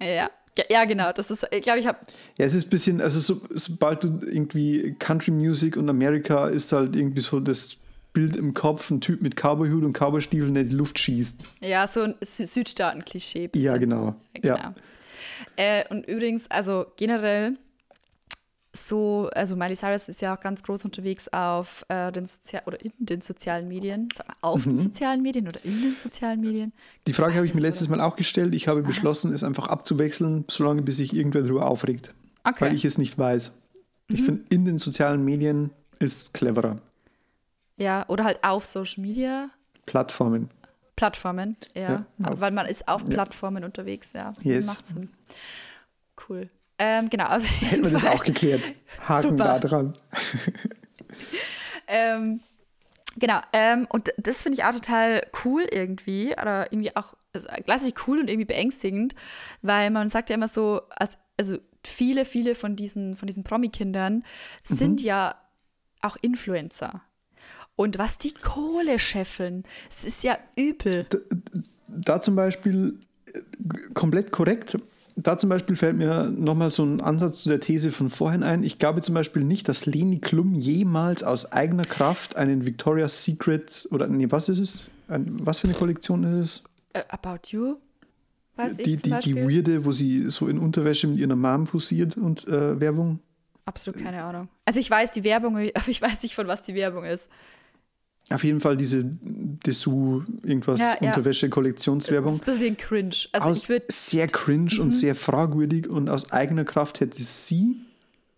[0.02, 0.30] Ja.
[0.68, 1.12] Ja, genau.
[1.12, 1.98] Das ist, ich glaube, ich habe
[2.36, 6.72] Ja, es ist ein bisschen, also so, sobald du irgendwie Country Music und Amerika ist
[6.72, 7.76] halt irgendwie so das
[8.12, 11.44] Bild im Kopf, ein Typ mit Cowboyhut und Cowboystiefeln, der in die Luft schießt.
[11.60, 13.50] ja so ein Sü Südstaaten-Klischee.
[13.54, 14.14] Ja, genau.
[14.34, 14.56] Genau.
[14.56, 14.74] Ja.
[15.56, 17.56] Äh, und übrigens, also generell
[18.72, 22.80] so, also Miley Cyrus ist ja auch ganz groß unterwegs auf äh, den Sozial oder
[22.84, 24.08] in den sozialen Medien.
[24.14, 24.70] Sag mal, auf Mhm.
[24.70, 26.72] den sozialen Medien oder in den sozialen Medien?
[27.08, 27.96] Die Frage habe ich mir letztes oder?
[27.98, 28.54] Mal auch gestellt.
[28.54, 32.14] Ich habe beschlossen, es einfach abzuwechseln, solange bis sich irgendwer darüber aufregt.
[32.44, 32.60] Okay.
[32.66, 33.52] Weil ich es nicht weiß.
[34.08, 34.14] Mhm.
[34.16, 36.78] Ich finde, in den sozialen Medien ist cleverer.
[37.80, 39.48] Ja, oder halt auf Social Media
[39.86, 40.50] Plattformen.
[40.96, 42.04] Plattformen, ja.
[42.18, 43.08] Ja, auf- weil man ist auf ja.
[43.08, 44.32] Plattformen unterwegs, ja.
[44.42, 44.66] Yes.
[44.66, 45.10] Macht Sinn.
[46.28, 46.48] Cool.
[46.78, 47.26] Ähm, genau.
[47.26, 48.62] auf Hätten wir das auch geklärt.
[49.08, 49.44] Haken Super.
[49.44, 49.98] da dran.
[51.92, 52.40] Ähm,
[53.16, 58.06] genau, ähm, und das finde ich auch total cool irgendwie, oder irgendwie auch also gleichzeitig
[58.06, 59.14] cool und irgendwie beängstigend,
[59.62, 64.24] weil man sagt ja immer so, als, also viele, viele von diesen, von diesen Promi-Kindern
[64.62, 65.34] sind ja
[66.00, 67.02] auch Influencer.
[67.80, 71.06] Und was die Kohle scheffeln, es ist ja übel.
[71.88, 72.98] Da zum Beispiel
[73.32, 73.40] äh,
[73.94, 74.76] komplett korrekt.
[75.16, 78.64] Da zum Beispiel fällt mir nochmal so ein Ansatz zu der These von vorhin ein.
[78.64, 83.88] Ich glaube zum Beispiel nicht, dass Leni Klum jemals aus eigener Kraft einen Victoria's Secret
[83.90, 84.90] oder nee, was ist es?
[85.08, 86.62] Ein, was für eine Kollektion ist
[86.92, 87.00] es?
[87.00, 87.76] Äh, About You,
[88.56, 92.18] weiß die, ich zum die, weirde, wo sie so in Unterwäsche mit ihrer Mom posiert
[92.18, 93.20] und äh, Werbung.
[93.64, 94.48] Absolut keine Ahnung.
[94.66, 97.30] Also ich weiß die Werbung, aber ich weiß nicht, von was die Werbung ist.
[98.32, 101.08] Auf jeden Fall diese Dessous, irgendwas, Ja, ja.
[101.08, 102.38] Unterwäsche-Kollektionswerbung.
[102.38, 103.16] Das ist ein bisschen cringe.
[103.32, 104.80] Also aus ich würde sehr cringe Mhm.
[104.82, 107.76] und sehr fragwürdig und aus eigener Kraft hätte sie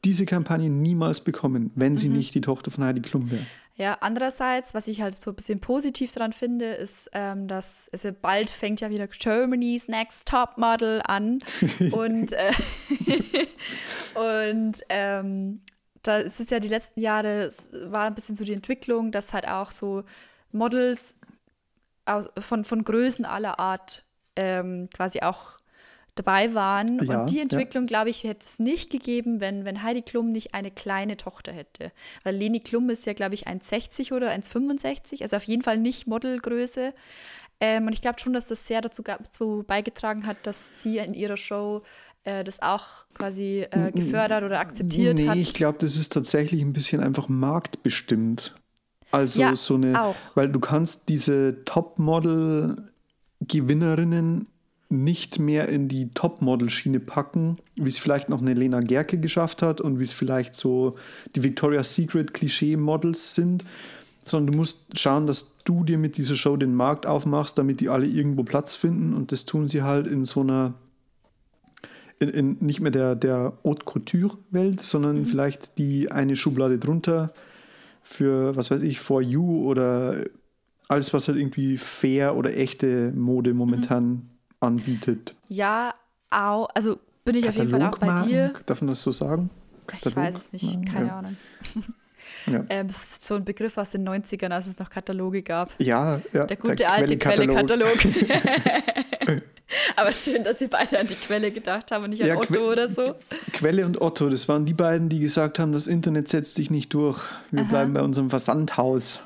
[0.04, 1.96] diese Kampagne niemals bekommen, wenn Mhm.
[1.98, 3.42] sie nicht die Tochter von Heidi Klum wäre.
[3.76, 8.10] Ja, andererseits, was ich halt so ein bisschen positiv daran finde, ist, ähm, dass also
[8.20, 11.38] bald fängt ja wieder Germany's Next Top Model an.
[11.92, 12.52] und äh,
[14.14, 15.60] und ähm,
[16.02, 17.50] da ist es ja die letzten Jahre,
[17.86, 20.04] war ein bisschen so die Entwicklung, dass halt auch so
[20.50, 21.16] Models
[22.04, 24.04] aus, von, von Größen aller Art
[24.36, 25.58] ähm, quasi auch
[26.14, 27.02] dabei waren.
[27.04, 27.42] Ja, und die ja.
[27.42, 31.52] Entwicklung, glaube ich, hätte es nicht gegeben, wenn, wenn Heidi Klum nicht eine kleine Tochter
[31.52, 31.92] hätte.
[32.22, 36.06] Weil Leni Klum ist ja, glaube ich, 1,60 oder 1,65, also auf jeden Fall nicht
[36.06, 36.92] Modelgröße.
[37.60, 41.14] Ähm, und ich glaube schon, dass das sehr dazu, dazu beigetragen hat, dass sie in
[41.14, 41.82] ihrer Show
[42.24, 45.36] äh, das auch quasi äh, gefördert oder akzeptiert nee, hat.
[45.36, 48.54] ich glaube, das ist tatsächlich ein bisschen einfach marktbestimmt.
[49.10, 50.14] Also Ja, so eine, auch.
[50.34, 54.48] weil du kannst diese Topmodel-Gewinnerinnen
[54.88, 59.80] nicht mehr in die Topmodel-Schiene packen, wie es vielleicht noch eine Lena Gerke geschafft hat
[59.80, 60.96] und wie es vielleicht so
[61.34, 63.64] die Victoria's Secret Klischee-Models sind,
[64.24, 67.88] sondern du musst schauen, dass du dir mit dieser Show den Markt aufmachst, damit die
[67.88, 70.74] alle irgendwo Platz finden und das tun sie halt in so einer
[72.18, 77.32] in, in nicht mehr der, der Haute Couture-Welt, sondern vielleicht die eine Schublade drunter
[78.02, 80.24] für, was weiß ich, For You oder
[80.88, 84.28] alles, was halt irgendwie fair oder echte Mode momentan
[84.60, 85.34] anbietet.
[85.48, 85.94] ja,
[86.30, 88.52] au, also bin ich auf jeden Fall auch bei dir.
[88.66, 89.50] Darf man das so sagen?
[89.92, 91.18] Ich weiß es nicht, keine ja.
[91.18, 91.36] Ahnung.
[92.46, 92.64] Ja.
[92.68, 95.72] Ähm, es ist so ein Begriff aus den 90ern, als es noch Kataloge gab.
[95.78, 96.46] Ja, ja.
[96.46, 97.88] Der gute alte Quellenkatalog.
[97.98, 99.42] Quelle-Katalog.
[99.96, 102.52] Aber schön, dass wir beide an die Quelle gedacht haben und nicht an Ja, Otto
[102.52, 103.14] Que- oder so.
[103.52, 106.92] Quelle und Otto, das waren die beiden, die gesagt haben, das Internet setzt sich nicht
[106.92, 107.20] durch.
[107.50, 109.20] Wir bleiben bei unserem Versandhaus.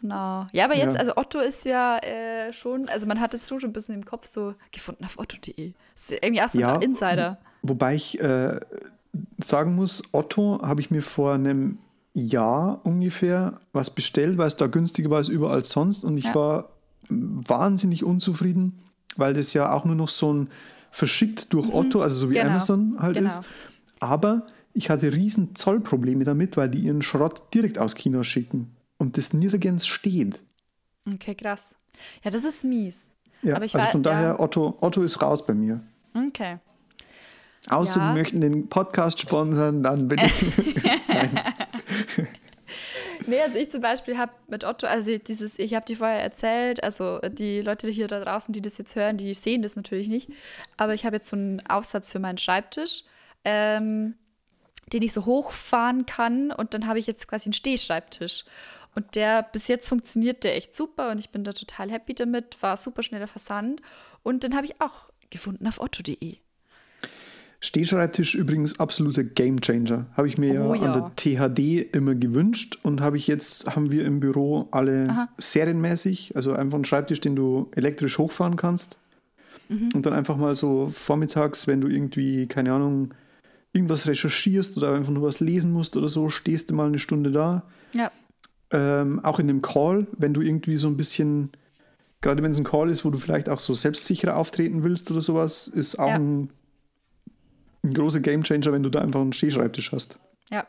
[0.00, 0.46] Genau.
[0.52, 0.98] Ja, aber jetzt, Ja.
[1.00, 4.26] also Otto ist ja äh, schon, also man hat es schon ein bisschen im Kopf
[4.26, 5.72] so gefunden auf otto.de.
[5.94, 7.38] Das ist irgendwie auch so Ja, ein Insider.
[7.62, 8.58] Wobei ich äh,
[9.38, 11.78] sagen muss, Otto habe ich mir vor einem
[12.14, 16.04] Jahr ungefähr was bestellt, weil es da günstiger war als überall sonst.
[16.04, 16.34] Und ich Ja.
[16.34, 16.68] war
[17.08, 18.78] wahnsinnig unzufrieden,
[19.16, 20.48] weil das ja auch nur noch so ein
[20.90, 23.30] verschickt durch Otto, also so wie Genau, Amazon halt genau.
[23.30, 23.42] ist.
[24.00, 29.16] Aber ich hatte riesen Zollprobleme damit, weil die ihren Schrott direkt aus China schicken und
[29.16, 30.42] das nirgends steht.
[31.10, 31.74] Okay, krass.
[32.22, 33.08] Ja, das ist mies.
[33.42, 34.40] Ja, also war- von daher, ja.
[34.40, 35.80] Otto, Otto ist raus bei mir.
[36.14, 36.58] Okay.
[37.68, 38.12] Außer Ja.
[38.12, 40.32] die möchten den Podcast sponsern, dann bin ich.
[41.08, 41.38] Nein.
[43.26, 46.82] Nee, also ich zum Beispiel habe mit Otto, also dieses, ich habe dir vorher erzählt,
[46.82, 50.30] also die Leute hier da draußen, die das jetzt hören, die sehen das natürlich nicht,
[50.76, 53.04] aber ich habe jetzt so einen Aufsatz für meinen Schreibtisch,
[53.44, 54.14] ähm,
[54.92, 58.44] den ich so hochfahren kann und dann habe ich jetzt quasi einen Stehschreibtisch.
[58.94, 62.62] Und der bis jetzt funktioniert der echt super und ich bin da total happy damit,
[62.62, 63.80] war super schneller Versand
[64.22, 66.41] und den habe ich auch gefunden auf otto.de.
[67.64, 70.06] Stehschreibtisch übrigens absoluter Gamechanger.
[70.16, 70.92] Habe ich mir Oh, ja, ja.
[70.92, 75.28] an der THD immer gewünscht und habe ich jetzt, haben wir im Büro alle Aha.
[75.38, 78.98] serienmäßig, also einfach einen Schreibtisch, den du elektrisch hochfahren kannst.
[79.68, 79.90] Mhm.
[79.94, 83.14] Und dann einfach mal so vormittags, wenn du irgendwie, keine Ahnung,
[83.72, 87.30] irgendwas recherchierst oder einfach nur was lesen musst oder so, stehst du mal eine Stunde
[87.30, 87.62] da.
[87.92, 88.10] Ja,
[88.72, 91.50] Ähm, auch in dem Call, wenn du irgendwie so ein bisschen,
[92.22, 95.20] gerade wenn es ein Call ist, wo du vielleicht auch so selbstsicherer auftreten willst oder
[95.20, 96.14] sowas, ist auch Ja.
[96.16, 96.50] ein,
[97.82, 100.18] ein großer Gamechanger, wenn du da einfach einen Stehschreibtisch hast.
[100.50, 100.66] Ja,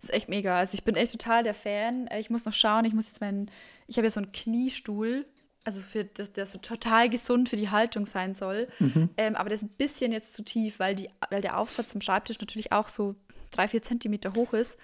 [0.00, 0.56] das ist echt mega.
[0.56, 2.08] Also ich bin echt total der Fan.
[2.18, 3.50] Ich muss noch schauen, ich muss jetzt meinen,
[3.86, 5.26] ich habe ja so einen Kniestuhl,
[5.64, 8.68] also für das, der so total gesund für die Haltung sein soll.
[9.16, 12.00] Ähm, aber der ist ein bisschen jetzt zu tief, weil, die, weil der Aufsatz zum
[12.00, 13.14] Schreibtisch natürlich auch so
[13.50, 14.78] drei, vier Zentimeter hoch ist.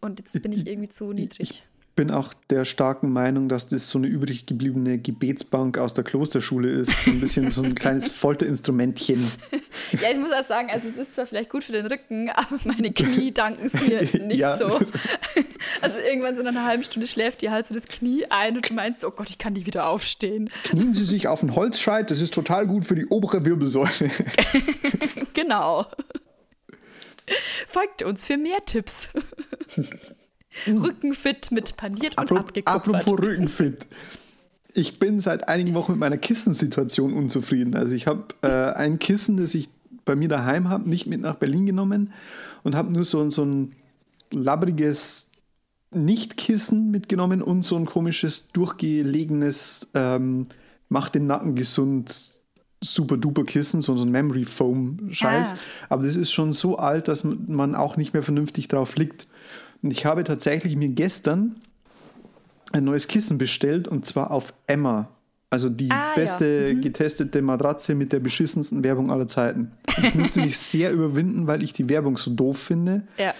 [0.00, 1.62] Und jetzt bin ich irgendwie zu niedrig.
[1.94, 6.70] Bin auch der starken Meinung, dass das so eine übrig gebliebene Gebetsbank aus der Klosterschule
[6.70, 6.90] ist.
[7.04, 9.20] So ein bisschen so ein kleines Folterinstrumentchen.
[10.00, 12.58] Ja, ich muss auch sagen, also es ist zwar vielleicht gut für den Rücken, aber
[12.64, 14.66] meine Knie danken es mir nicht ja, so.
[15.82, 18.70] Also irgendwann so nach einer halben Stunde schläft dir halt so das Knie ein und
[18.70, 20.50] du meinst, oh Gott, ich kann nicht wieder aufstehen.
[20.64, 24.10] Knien Sie sich auf einen Holzscheit, das ist total gut für die obere Wirbelsäule.
[25.34, 25.86] genau.
[27.66, 29.10] Folgt uns für mehr Tipps.
[30.66, 32.94] Rückenfit mit paniert und Apropos, abgekupfert.
[32.94, 33.86] Apropos Rückenfit.
[34.74, 37.74] Ich bin seit einigen Wochen mit meiner Kissensituation unzufrieden.
[37.76, 39.68] Also ich habe äh, ein Kissen, das ich
[40.04, 42.12] bei mir daheim habe, nicht mit nach Berlin genommen
[42.62, 43.72] und habe nur so, so ein
[44.30, 45.30] labbriges
[45.90, 50.46] Nicht-Kissen mitgenommen und so ein komisches, durchgelegenes, ähm,
[50.88, 52.32] macht den Nacken gesund,
[52.80, 55.52] super duper Kissen, so, so ein Memory Foam Scheiß.
[55.52, 55.58] Ah.
[55.90, 59.26] Aber das ist schon so alt, dass man auch nicht mehr vernünftig drauf liegt.
[59.82, 61.56] Und ich habe tatsächlich mir gestern
[62.72, 65.08] ein neues Kissen bestellt und zwar auf Emma.
[65.50, 66.74] Also die ah, beste ja.
[66.74, 66.80] mhm.
[66.80, 69.72] getestete Matratze mit der beschissensten Werbung aller Zeiten.
[70.02, 73.02] Ich musste mich sehr überwinden, weil ich die Werbung so doof finde.
[73.18, 73.34] Ja.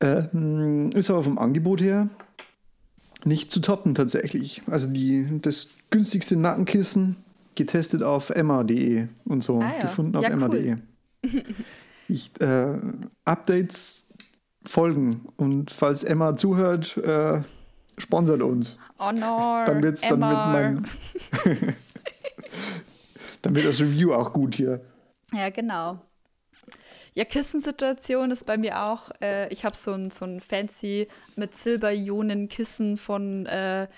[0.00, 0.24] Äh,
[0.94, 2.08] ist aber vom Angebot her
[3.24, 4.62] nicht zu toppen tatsächlich.
[4.66, 7.16] Also die, das günstigste Nackenkissen
[7.54, 9.60] getestet auf emma.de und so.
[9.60, 9.82] Ah, ja.
[9.82, 10.76] Gefunden auf emma.de.
[11.24, 11.44] Cool.
[12.08, 12.78] ich, äh,
[13.24, 14.07] Updates
[14.64, 15.26] folgen.
[15.36, 17.42] Und falls Emma zuhört, äh,
[17.96, 18.76] sponsert uns.
[18.98, 19.62] Oh no.
[19.66, 20.86] Dann wird's, dann wird mein.
[23.42, 24.80] dann wird das Review auch gut hier.
[25.32, 26.00] Ja, genau.
[27.14, 29.10] Ja, Kissensituation ist bei mir auch.
[29.20, 33.88] Äh, ich habe so ein, so ein fancy mit Silberionen-Kissen von äh,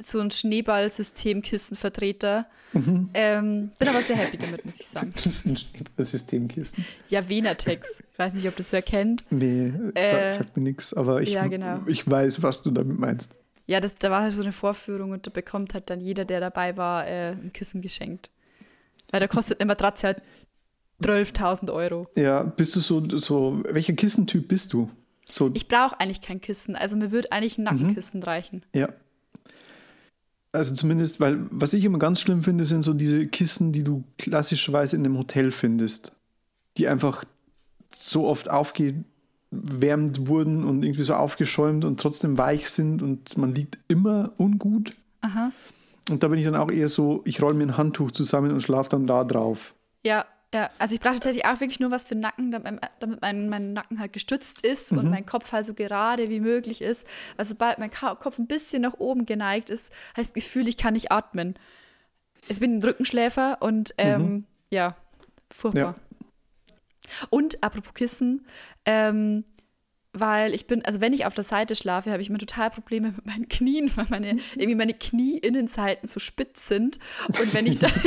[0.00, 2.46] so ein Schneeball-Systemkissen-Vertreter.
[2.72, 3.10] Mhm.
[3.14, 5.14] Ähm, bin aber sehr happy damit, muss ich sagen.
[5.98, 6.84] Systemkissen.
[7.08, 8.00] Ja, Venatex.
[8.12, 9.24] Ich weiß nicht, ob das wer kennt.
[9.30, 11.82] Nee, äh, sagt, sagt mir nichts, aber ich, ja, genau.
[11.86, 13.36] ich weiß, was du damit meinst.
[13.66, 16.40] Ja, das, da war halt so eine Vorführung und da bekommt halt dann jeder, der
[16.40, 18.30] dabei war, äh, ein Kissen geschenkt.
[19.10, 20.22] Weil da kostet eine Matratze halt
[21.02, 22.06] 12.000 Euro.
[22.16, 24.90] Ja, bist du so, so welcher Kissentyp bist du?
[25.24, 25.50] So.
[25.54, 27.80] Ich brauche eigentlich kein Kissen, also mir würde eigentlich ein mhm.
[27.80, 28.24] Nackenkissen mhm.
[28.24, 28.62] reichen.
[28.72, 28.90] Ja,
[30.56, 34.04] also zumindest, weil was ich immer ganz schlimm finde, sind so diese Kissen, die du
[34.18, 36.12] klassischerweise in einem Hotel findest,
[36.76, 37.24] die einfach
[37.98, 43.78] so oft aufgewärmt wurden und irgendwie so aufgeschäumt und trotzdem weich sind und man liegt
[43.88, 44.96] immer ungut.
[45.20, 45.52] Aha.
[46.10, 48.60] Und da bin ich dann auch eher so, ich rolle mir ein Handtuch zusammen und
[48.60, 49.74] schlafe dann da drauf.
[50.04, 50.24] Ja,
[50.56, 52.80] ja, also ich brauche tatsächlich auch wirklich nur was für Nacken, damit
[53.20, 54.98] mein, mein Nacken halt gestützt ist mhm.
[54.98, 57.06] und mein Kopf halt so gerade wie möglich ist.
[57.36, 60.94] Weil sobald mein Kopf ein bisschen nach oben geneigt ist, heißt das Gefühl, ich kann
[60.94, 61.58] nicht atmen.
[62.48, 64.44] Ich bin ein Rückenschläfer und ähm, mhm.
[64.72, 64.96] ja,
[65.50, 65.96] furchtbar.
[65.98, 67.26] Ja.
[67.28, 68.46] Und apropos Kissen,
[68.86, 69.44] ähm,
[70.20, 73.12] weil ich bin, also wenn ich auf der Seite schlafe, habe ich immer total Probleme
[73.12, 76.98] mit meinen Knien, weil meine, irgendwie meine Knieinnenseiten so spitz sind.
[77.28, 77.88] Und wenn ich da.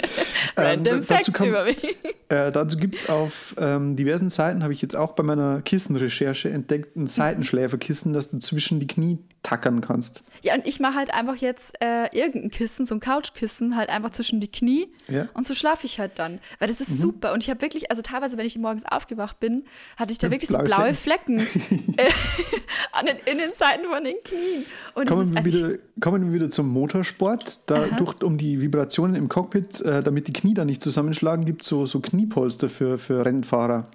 [0.56, 1.82] Random ähm, Fact kann, über mich.
[2.28, 6.50] Äh, dazu gibt es auf ähm, diversen Seiten, habe ich jetzt auch bei meiner Kissenrecherche
[6.50, 10.22] entdeckt, ein Seitenschläferkissen, das du zwischen die Knie tackern kannst.
[10.42, 14.10] Ja, und ich mache halt einfach jetzt äh, irgendein Kissen, so ein Couchkissen, halt einfach
[14.10, 15.28] zwischen die Knie ja.
[15.34, 16.40] und so schlafe ich halt dann.
[16.58, 16.96] Weil das ist mhm.
[16.96, 17.32] super.
[17.32, 19.64] Und ich habe wirklich, also teilweise, wenn ich morgens aufgewacht bin,
[19.96, 22.08] hatte ich da wirklich blaue so blaue Flecken, Flecken äh,
[22.92, 24.64] an den Innenseiten von den Knien.
[24.94, 27.70] Und kommen, ist, also wir wieder, kommen wir wieder zum Motorsport.
[27.70, 31.62] Da durch, um die Vibrationen im Cockpit, äh, damit die Knie da nicht zusammenschlagen, gibt
[31.62, 33.88] es so, so Kniepolster für, für Rennfahrer.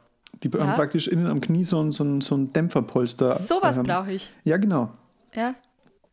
[0.43, 0.59] Die ja.
[0.65, 3.37] haben praktisch innen am Knie so ein, so ein, so ein Dämpferpolster.
[3.37, 4.31] Sowas ähm, brauche ich.
[4.43, 4.91] Ja, genau.
[5.35, 5.55] Ja.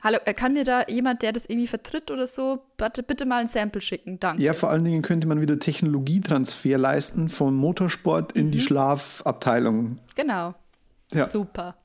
[0.02, 3.40] Hallo, äh, kann dir da jemand, der das irgendwie vertritt oder so, bitte, bitte mal
[3.40, 4.18] ein Sample schicken?
[4.18, 4.42] Danke.
[4.42, 8.52] Ja, vor allen Dingen könnte man wieder Technologietransfer leisten vom Motorsport in mhm.
[8.52, 9.98] die Schlafabteilung.
[10.16, 10.54] Genau.
[11.12, 11.28] Ja.
[11.28, 11.76] Super.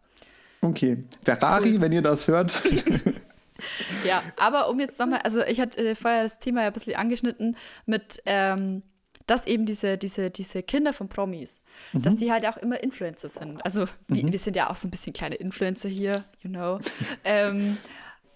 [0.62, 1.04] Okay.
[1.24, 1.82] Ferrari, cool.
[1.82, 2.64] wenn ihr das hört.
[4.04, 6.96] ja, aber um jetzt nochmal, also ich hatte äh, vorher das Thema ja ein bisschen
[6.96, 8.82] angeschnitten mit, ähm,
[9.28, 11.62] dass eben diese, diese, diese Kinder von Promis,
[11.94, 12.02] mhm.
[12.02, 13.64] dass die halt auch immer Influencer sind.
[13.64, 14.32] Also wir, mhm.
[14.32, 16.80] wir sind ja auch so ein bisschen kleine Influencer hier, you know.
[17.24, 17.78] ähm,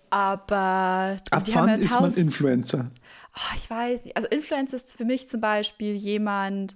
[0.10, 2.92] aber also die haben ja ist man Influencer?
[3.36, 4.18] Oh, ich weiß nicht.
[4.18, 6.76] Also Influencer ist für mich zum Beispiel jemand,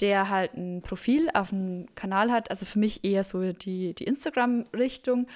[0.00, 2.50] der halt ein Profil auf dem Kanal hat.
[2.50, 5.26] Also für mich eher so die, die Instagram-Richtung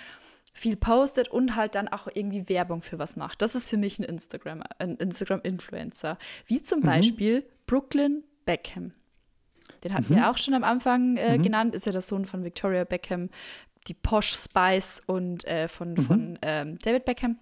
[0.54, 3.42] viel postet und halt dann auch irgendwie Werbung für was macht.
[3.42, 6.16] Das ist für mich ein Instagram, ein Instagram-Influencer.
[6.46, 6.84] Wie zum mhm.
[6.84, 8.92] Beispiel Brooklyn Beckham.
[9.82, 10.16] Den hatten mhm.
[10.16, 11.42] wir auch schon am Anfang äh, mhm.
[11.42, 13.28] genannt, ist ja der Sohn von Victoria Beckham,
[13.86, 15.96] die Posh Spice und äh, von, mhm.
[15.98, 17.38] von ähm, David Beckham.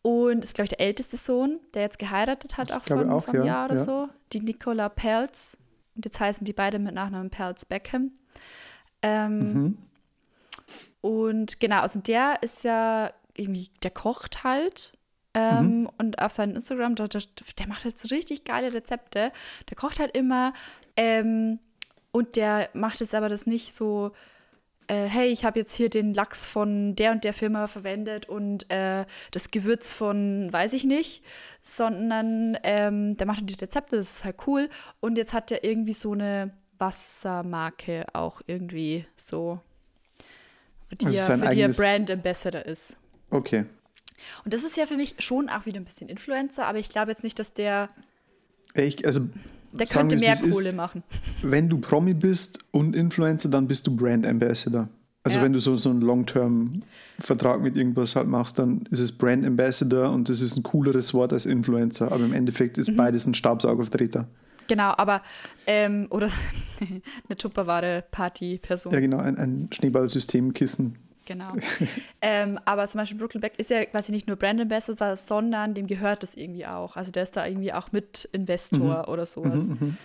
[0.00, 3.42] Und ist, glaube ich, der älteste Sohn, der jetzt geheiratet hat, auch von auch, einem
[3.42, 3.84] ja, Jahr oder ja.
[3.84, 4.08] so.
[4.32, 5.56] Die Nicola Pelz.
[5.94, 8.12] Und jetzt heißen die beide mit Nachnamen Pelz Beckham.
[9.02, 9.78] Ähm, mhm.
[11.00, 14.92] und genau, also der ist ja irgendwie, der kocht halt.
[15.34, 15.90] Ähm, Mhm.
[15.98, 17.22] Und auf seinem Instagram, der, der,
[17.58, 19.32] der macht halt so richtig geile Rezepte.
[19.68, 20.52] Der kocht halt immer.
[20.96, 21.58] Ähm,
[22.10, 24.12] und der macht jetzt aber das nicht so,
[24.88, 28.70] äh, hey, ich habe jetzt hier den Lachs von der und der Firma verwendet und
[28.70, 31.24] äh, das Gewürz von weiß ich nicht,
[31.62, 34.68] sondern ähm, der macht halt die Rezepte, das ist halt cool.
[35.00, 39.60] Und jetzt hat er irgendwie so eine Wassermarke auch irgendwie so,
[40.88, 42.98] für die, Also er, für die er Brand Ambassador ist.
[43.30, 43.64] Okay.
[44.44, 47.10] Und das ist ja für mich schon auch wieder ein bisschen Influencer, aber ich glaube
[47.10, 47.88] jetzt nicht, dass der,
[48.74, 49.20] Ich, also,
[49.72, 50.76] der könnte wir mehr Kohle ist.
[50.76, 51.02] machen.
[51.42, 54.88] Wenn du Promi bist und Influencer, dann bist du Brand Ambassador.
[55.24, 55.44] Also Ja.
[55.44, 60.10] wenn du so, so einen Long-Term-Vertrag mit irgendwas halt machst, dann ist es Brand Ambassador
[60.10, 62.10] und das ist ein cooleres Wort als Influencer.
[62.10, 62.80] Aber im Endeffekt Mhm.
[62.82, 64.26] ist beides ein Staubsaugervertreter.
[64.68, 65.22] Genau, aber,
[65.66, 66.28] ähm, oder
[66.80, 68.92] eine tupperware Party-Person.
[68.92, 70.96] Ja, genau, ein, ein Schneeballsystemkissen.
[71.32, 71.52] Genau.
[72.20, 75.86] ähm, aber zum Beispiel Brooklyn Beck ist ja quasi nicht nur Brand Ambassador, sondern dem
[75.86, 76.96] gehört das irgendwie auch.
[76.96, 79.68] Also der ist da irgendwie auch mit Investor oder sowas.
[79.68, 79.96] Mhm,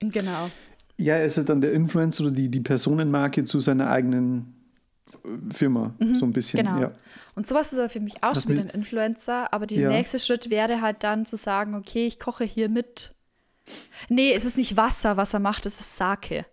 [0.00, 0.50] Genau.
[0.96, 4.54] Ja, er ist halt dann der Influencer oder die, die Personenmarke zu seiner eigenen
[5.24, 6.64] äh, Firma, so ein bisschen.
[6.64, 6.80] Genau.
[6.80, 6.92] Ja.
[7.34, 9.52] Und sowas ist aber für mich auch Was schon wieder ein Influencer.
[9.52, 9.88] Aber der Ja.
[9.88, 13.14] nächste Schritt wäre halt dann zu sagen, okay, ich koche hier mit.
[14.08, 16.44] Nee, es ist nicht Wasser, was er macht, es ist Sake.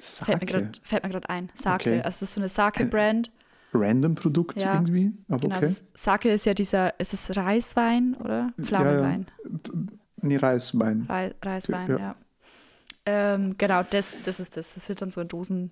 [0.00, 0.70] Fällt mir Sake.
[0.82, 1.50] fällt mir gerade ein.
[1.54, 1.90] Sake.
[1.90, 2.02] Okay.
[2.02, 3.30] Also es ist so eine Sake-Brand.
[3.72, 4.74] Random Produkt Ja.
[4.74, 5.12] irgendwie.
[5.28, 5.74] Aber Genau, okay.
[5.94, 9.26] Sake ist ja dieser, ist es Reiswein oder Pflaumenwein?
[10.22, 11.06] Nee, Reiswein.
[11.08, 11.98] Rei- Reiswein, Ja.
[11.98, 12.16] ja.
[13.04, 14.74] Ähm, genau, das, das ist das.
[14.74, 15.70] Das wird dann so in Dosen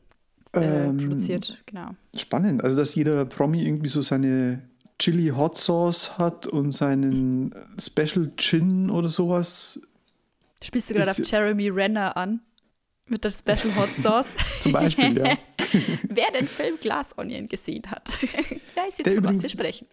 [0.52, 1.90] äh, Ähm, produziert, genau.
[2.14, 2.62] Spannend.
[2.62, 4.62] Also, dass jeder Promi irgendwie so seine
[5.00, 9.80] Chili Hot Sauce hat und seinen Special Gin oder sowas.
[10.62, 12.40] Spielst du gerade auf Jeremy Renner an?
[13.08, 14.26] Mit der Special Hot Sauce?
[14.60, 15.36] Zum Beispiel, ja.
[16.08, 19.86] Wer den Film Glass Onion gesehen hat, weiß jetzt, Der von was wir sprechen.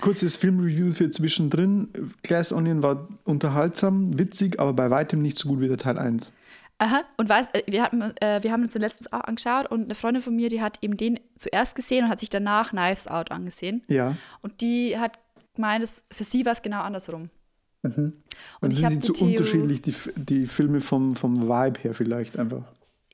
[0.00, 2.12] Kurzes Filmreview für zwischendrin.
[2.22, 6.32] Glass Onion war unterhaltsam, witzig, aber bei weitem nicht so gut wie der Teil 1.
[6.78, 9.84] Aha, und weiß, äh, wir, hatten, äh, wir haben uns den letztens auch angeschaut und
[9.84, 13.06] eine Freundin von mir, die hat eben den zuerst gesehen und hat sich danach Knives
[13.06, 13.82] Out angesehen.
[13.88, 14.16] Ja.
[14.42, 15.18] Und die hat
[15.54, 17.30] gemeint, für sie war es genau andersrum.
[17.94, 18.14] Und
[18.60, 21.94] Und ich sind sie die zu Theo- unterschiedlich, die, die Filme vom, vom Vibe her
[21.94, 22.64] vielleicht einfach.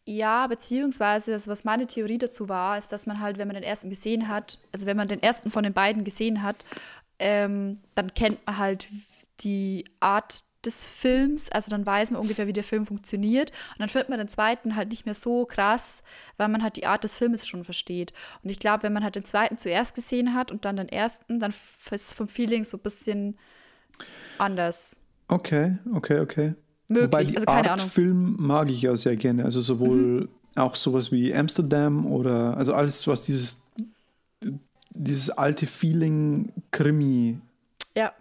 [0.04, 3.62] Ja, beziehungsweise, also was meine Theorie dazu war, ist, dass man halt, wenn man den
[3.62, 6.56] ersten gesehen hat, also wenn man den ersten von den beiden gesehen hat,
[7.20, 8.88] ähm, dann kennt man halt
[9.40, 13.50] die Art des Films, also dann weiß man ungefähr, wie der Film funktioniert.
[13.50, 16.02] Und dann findet man den zweiten halt nicht mehr so krass,
[16.36, 18.12] weil man halt die Art des Filmes schon versteht.
[18.42, 21.40] Und ich glaube, wenn man halt den zweiten zuerst gesehen hat und dann den ersten,
[21.40, 23.38] dann ist es vom Feeling so ein bisschen
[24.38, 24.96] anders
[25.32, 26.54] Okay, okay, okay.
[26.88, 27.06] möglich.
[27.06, 27.86] Wobei die also keine Art Ahnung.
[27.86, 27.90] Mhm.
[27.90, 29.44] Film mag ich ja sehr gerne.
[29.44, 33.70] Also sowohl auch sowas wie Amsterdam oder also alles, was dieses,
[34.90, 37.38] dieses alte Feeling Krimi
[37.96, 38.12] Ja,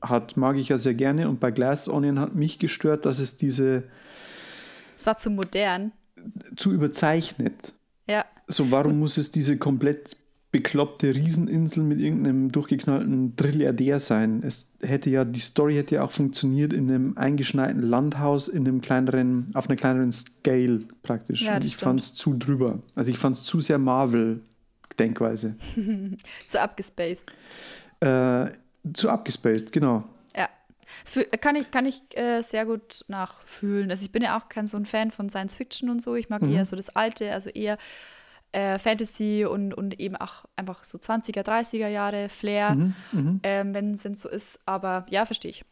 [0.00, 1.28] hat, mag ich ja sehr gerne.
[1.28, 3.82] Und bei Glass Onion hat mich gestört, dass es diese
[4.96, 5.90] es war zu modern.
[6.56, 7.72] zu überzeichnet.
[8.06, 8.24] Ja.
[8.46, 10.16] So, warum muss es diese komplett
[10.52, 14.42] bekloppte Rieseninsel mit irgendeinem durchgeknallten Trilliardär sein?
[14.44, 18.80] Es hätte ja, die Story hätte ja auch funktioniert in einem eingeschneiten Landhaus, in einem
[18.80, 21.42] kleineren, auf einer kleineren Scale praktisch.
[21.42, 22.80] Ja, ich fand es zu drüber.
[22.94, 25.56] Also ich fand es zu sehr Marvel-Denkweise.
[26.46, 27.32] Zu abgespaced.
[28.00, 28.46] äh,
[28.94, 30.04] zu abgespaced, genau.
[30.34, 30.48] Ja.
[31.04, 33.90] Für, kann ich, kann ich äh, sehr gut nachfühlen.
[33.90, 36.16] Also ich bin ja auch kein so ein Fan von Science Fiction und so.
[36.16, 37.78] Ich mag eher so das Alte, also eher
[38.52, 42.76] äh, Fantasy und, und eben auch einfach so 20er, 30er Jahre Flair,
[43.42, 44.58] ähm, wenn es so ist.
[44.66, 45.64] Aber ja, verstehe ich.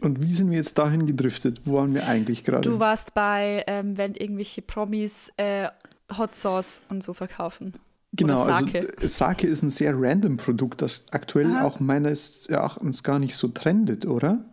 [0.00, 1.62] Und wie sind wir jetzt dahin gedriftet?
[1.64, 2.68] Wo waren wir eigentlich gerade?
[2.68, 5.68] Du warst bei, ähm, wenn irgendwelche Promis äh,
[6.16, 7.72] Hot Sauce und so verkaufen.
[8.12, 8.92] Genau, Oder Sake.
[8.96, 11.64] also Sake ist ein sehr random Produkt, das aktuell Aha.
[11.64, 14.44] auch meines Erachtens gar nicht so trendet, oder?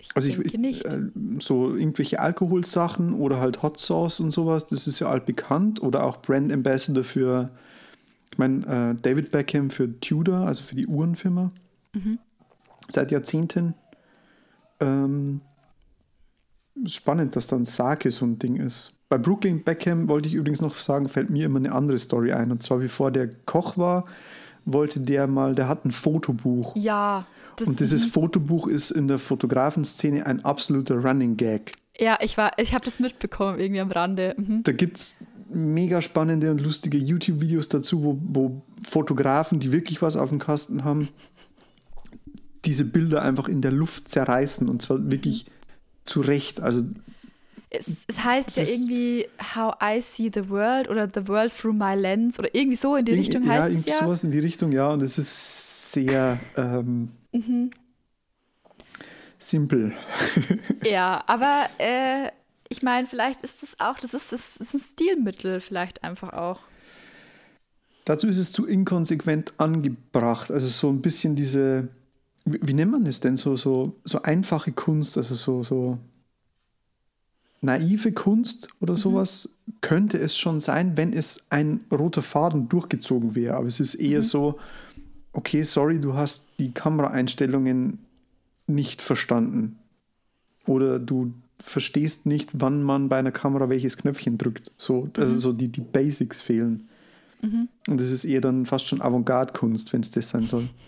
[0.00, 0.84] Ich Also ich, denke nicht.
[0.84, 1.00] äh,
[1.40, 5.82] so irgendwelche Alkoholsachen oder halt Hot Sauce und sowas, das ist ja altbekannt.
[5.82, 7.50] Oder auch Brand Ambassador für,
[8.30, 11.50] ich meine, äh, David Beckham für Tudor, also für die Uhrenfirma.
[11.94, 12.18] Mhm.
[12.88, 13.74] Seit Jahrzehnten.
[14.80, 15.40] Ähm,
[16.86, 18.92] spannend, dass dann Sake so ein Ding ist.
[19.08, 22.52] Bei Brooklyn Beckham wollte ich übrigens noch sagen, fällt mir immer eine andere Story ein.
[22.52, 24.04] Und zwar, bevor der Koch war,
[24.64, 26.76] wollte der mal, der hat ein Fotobuch.
[26.76, 27.26] ja.
[27.58, 31.72] Das, Und dieses Fotobuch ist in der Fotografenszene ein absoluter Running Gag.
[31.98, 34.34] ja, ich war, ich habe das mitbekommen irgendwie am Rande.
[34.36, 34.62] Mhm.
[34.62, 40.16] Da gibt es mega spannende und lustige YouTube-Videos dazu, wo, wo Fotografen, die wirklich was
[40.16, 41.08] auf dem Kasten haben,
[42.64, 45.46] diese Bilder einfach in der Luft zerreißen und zwar wirklich
[46.04, 46.60] zu Recht.
[46.60, 46.82] Also
[47.70, 51.94] Es, es heißt ja irgendwie How I See the World oder The World Through My
[51.94, 53.98] Lens oder irgendwie so in die Richtung ja, heißt es irgendwie ja.
[53.98, 54.90] sowas in die Richtung, ja.
[54.90, 57.70] Und es ist sehr ähm, Mhm.
[59.38, 59.92] simpel.
[60.84, 62.30] Ja, aber äh,
[62.68, 66.60] ich meine, vielleicht ist das auch, das ist, das ist ein Stilmittel vielleicht einfach auch.
[68.04, 70.50] Dazu ist es zu inkonsequent angebracht.
[70.50, 71.88] Also so ein bisschen diese,
[72.44, 73.36] wie, wie nennt man es denn?
[73.36, 75.98] So, so, so einfache Kunst, also so, so
[77.60, 83.56] naive Kunst oder sowas, könnte es schon sein, wenn es ein roter Faden durchgezogen wäre.
[83.56, 84.58] Aber es ist eher so,
[85.32, 87.98] okay, sorry, du hast die Kameraeinstellungen
[88.66, 89.78] nicht verstanden.
[90.66, 94.72] Oder du verstehst nicht, wann man bei einer Kamera welches Knöpfchen drückt.
[94.76, 96.88] So, also so die, die Basics fehlen.
[97.40, 100.68] Und es ist eher dann fast schon Avantgarde-Kunst, wenn es das sein soll.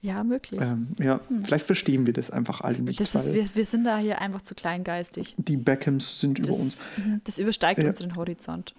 [0.00, 0.60] Ja, möglich.
[0.62, 3.00] Ähm, ja, vielleicht verstehen wir das einfach alle nicht.
[3.00, 3.06] Hm.
[3.12, 5.34] das ist, wir, wir sind da hier einfach zu kleingeistig.
[5.36, 6.76] die Beckhams sind über uns.
[6.76, 7.88] Das, mhm, das übersteigt Ja.
[7.88, 8.74] unseren Horizont.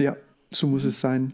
[0.00, 0.16] Ja,
[0.52, 1.32] so muss es sein.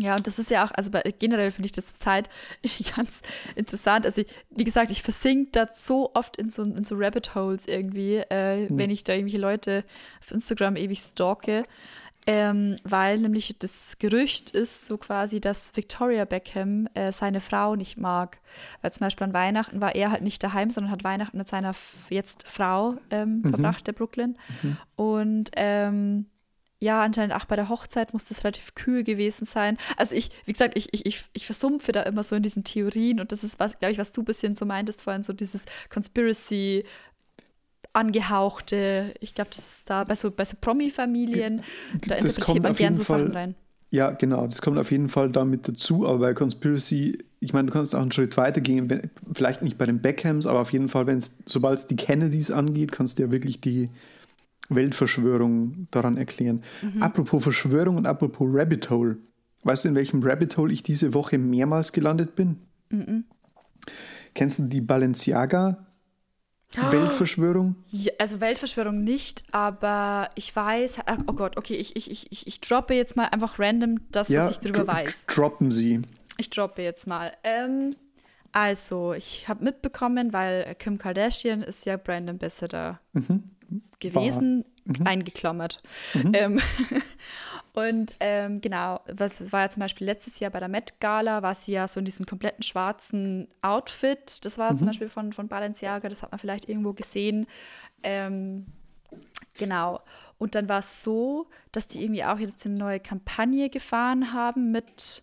[0.00, 0.16] Ja.
[0.16, 2.30] Und das ist ja auch, also bei, generell finde ich das Zeit
[2.96, 3.20] ganz
[3.54, 4.06] interessant.
[4.06, 7.66] Also, ich, wie gesagt, ich versink da so oft in so, in so Rabbit Holes
[7.66, 9.84] irgendwie, äh, wenn ich da irgendwelche Leute
[10.20, 11.64] auf Instagram ewig stalke.
[12.26, 17.96] Ähm, weil nämlich das Gerücht ist so quasi, dass Victoria Beckham äh, seine Frau nicht
[17.96, 18.40] mag.
[18.82, 21.72] Weil zum Beispiel an Weihnachten war er halt nicht daheim, sondern hat Weihnachten mit seiner
[22.10, 24.36] jetzt Frau ähm, verbracht, der Brooklyn.
[24.96, 26.26] Und ähm,
[26.80, 29.76] ja, anscheinend auch bei der Hochzeit muss das relativ kühl gewesen sein.
[29.96, 33.20] Also ich, wie gesagt, ich, ich, ich, ich versumpfe da immer so in diesen Theorien
[33.20, 35.66] und das ist was, glaube ich, was du ein bisschen so meintest vorhin, so dieses
[35.92, 36.84] Conspiracy
[37.92, 41.62] angehauchte, ich glaube, das ist da bei so, bei so Promi-Familien,
[42.06, 43.54] da interpretiert man gern so Sachen Fall- rein.
[43.92, 47.72] Ja, genau, das kommt auf jeden Fall damit dazu, aber bei Conspiracy, ich meine, du
[47.72, 50.88] kannst auch einen Schritt weiter gehen, wenn, vielleicht nicht bei den Beckhams, aber auf jeden
[50.88, 53.90] Fall, wenn es, sobald es die Kennedys angeht, kannst du ja wirklich die
[54.70, 56.62] Weltverschwörung daran erklären.
[56.82, 57.02] Mhm.
[57.02, 59.18] Apropos Verschwörung und apropos Rabbit Hole.
[59.64, 62.60] Weißt du, in welchem Rabbit Hole ich diese Woche mehrmals gelandet bin?
[62.88, 63.24] Mhm.
[64.34, 65.86] Kennst du die Balenciaga
[66.90, 67.74] Weltverschwörung?
[67.90, 72.94] Ja, also Weltverschwörung nicht, aber ich weiß, oh Gott, okay, ich, ich, ich, ich, droppe
[72.94, 75.26] jetzt mal einfach random das, was ich darüber dro- weiß.
[75.26, 76.02] Droppen sie.
[76.36, 77.32] Ich droppe jetzt mal.
[77.44, 77.90] Ähm,
[78.52, 83.00] also, ich habe mitbekommen, weil Kim Kardashian ist ja Brand Ambassador
[83.98, 84.64] gewesen,
[85.04, 85.82] eingeklammert.
[86.32, 86.60] Ähm,
[87.74, 91.54] und ähm, genau, was war ja zum Beispiel letztes Jahr bei der Met Gala, war
[91.54, 94.44] sie ja so in diesem kompletten schwarzen Outfit.
[94.44, 97.46] Das war zum Beispiel von, von Balenciaga, das hat man vielleicht irgendwo gesehen.
[98.02, 98.66] Ähm,
[99.58, 100.00] Genau.
[100.38, 104.70] Und dann war es so, dass die irgendwie auch jetzt eine neue Kampagne gefahren haben
[104.70, 105.22] mit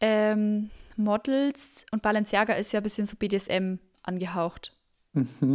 [0.00, 1.84] ähm, Models.
[1.90, 4.75] Und Balenciaga ist ja ein bisschen so BDSM angehaucht.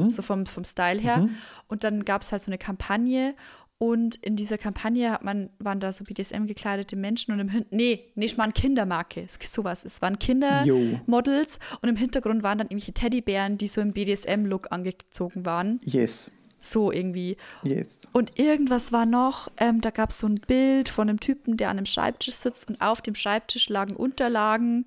[0.09, 1.27] So vom, vom Style her.
[1.67, 3.35] Und dann gab es halt so eine Kampagne.
[3.77, 7.75] Und in dieser Kampagne hat man, waren da so BDSM gekleidete Menschen und im Hintergrund,
[7.79, 9.83] nee, nicht mal eine Kindermarke, es- sowas.
[9.83, 10.19] Es waren.
[10.19, 15.79] Kindermodels und im Hintergrund waren dann irgendwelche Teddybären, die so im BDSM-Look angezogen waren.
[15.83, 16.29] Yes.
[16.59, 17.37] So irgendwie.
[17.63, 18.07] Yes.
[18.11, 21.69] Und irgendwas war noch, ähm, da gab es so ein Bild von einem Typen, der
[21.69, 24.85] an einem Schreibtisch sitzt und auf dem Schreibtisch lagen Unterlagen.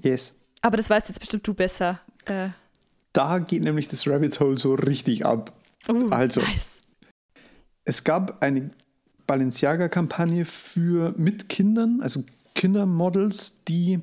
[0.00, 0.36] Yes.
[0.60, 2.00] Aber das weißt jetzt bestimmt du besser.
[2.26, 2.50] Äh,
[3.12, 5.52] Da geht nämlich das Rabbit Hole so richtig ab.
[5.88, 6.40] uh, Also.
[6.40, 6.80] Nice.
[7.84, 8.70] Es gab eine
[9.26, 12.22] Balenciaga-Kampagne für mit Kindern, also
[12.54, 13.98] Kindermodels, die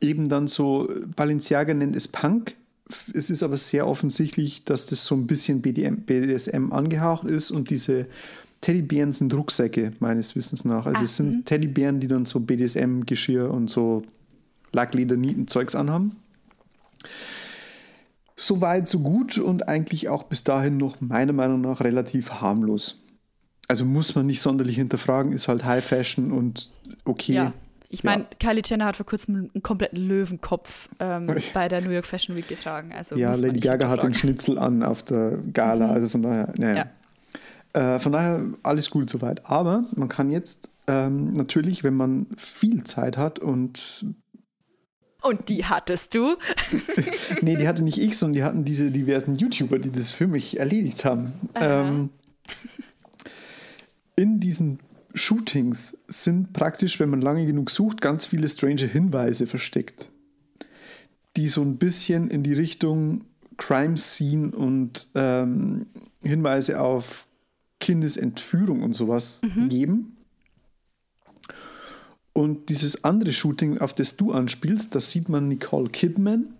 [0.00, 2.54] eben dann so, Balenciaga nennt es Punk.
[3.12, 7.68] Es ist aber sehr offensichtlich, dass das so ein bisschen BDM, BDSM angehaucht ist und
[7.68, 8.06] diese
[8.60, 10.86] Teddybären sind Rucksäcke, meines Wissens nach.
[10.86, 14.04] Also Ah, es sind Teddybären, die dann so BDSM-Geschirr und so
[14.72, 16.16] Lackleder-Nieten-Zeugs anhaben.
[18.40, 23.00] So weit, so gut und eigentlich auch bis dahin noch meiner Meinung nach relativ harmlos.
[23.66, 26.70] Also muss man nicht sonderlich hinterfragen, ist halt High Fashion und
[27.04, 27.32] okay.
[27.32, 27.52] Ja.
[27.90, 28.28] Ich meine, Ja.
[28.38, 32.46] Kylie Jenner hat vor kurzem einen kompletten Löwenkopf ähm, bei der New York Fashion Week
[32.46, 32.92] getragen.
[32.94, 34.14] Also Ja, Lady Gaga hat den.
[34.14, 36.86] Schnitzel an auf der Gala, also von daher, naja.
[37.72, 39.44] Äh, von daher alles gut soweit.
[39.46, 44.06] Aber man kann jetzt ähm, natürlich, wenn man viel Zeit hat und
[45.22, 46.36] Und die hattest du.
[47.40, 50.58] nee, die hatte nicht ich, sondern die hatten diese diversen YouTuber, die das für mich
[50.60, 51.32] erledigt haben.
[51.54, 52.10] Ähm,
[54.16, 54.78] in diesen
[55.14, 60.10] Shootings sind praktisch, wenn man lange genug sucht, ganz viele strange Hinweise versteckt,
[61.36, 63.24] die so ein bisschen in die Richtung
[63.56, 65.86] Crime Scene und ähm,
[66.22, 67.26] Hinweise auf
[67.80, 70.16] Kindesentführung und sowas geben.
[72.38, 76.54] Und dieses andere Shooting, auf das du anspielst, da sieht man Nicole Kidman,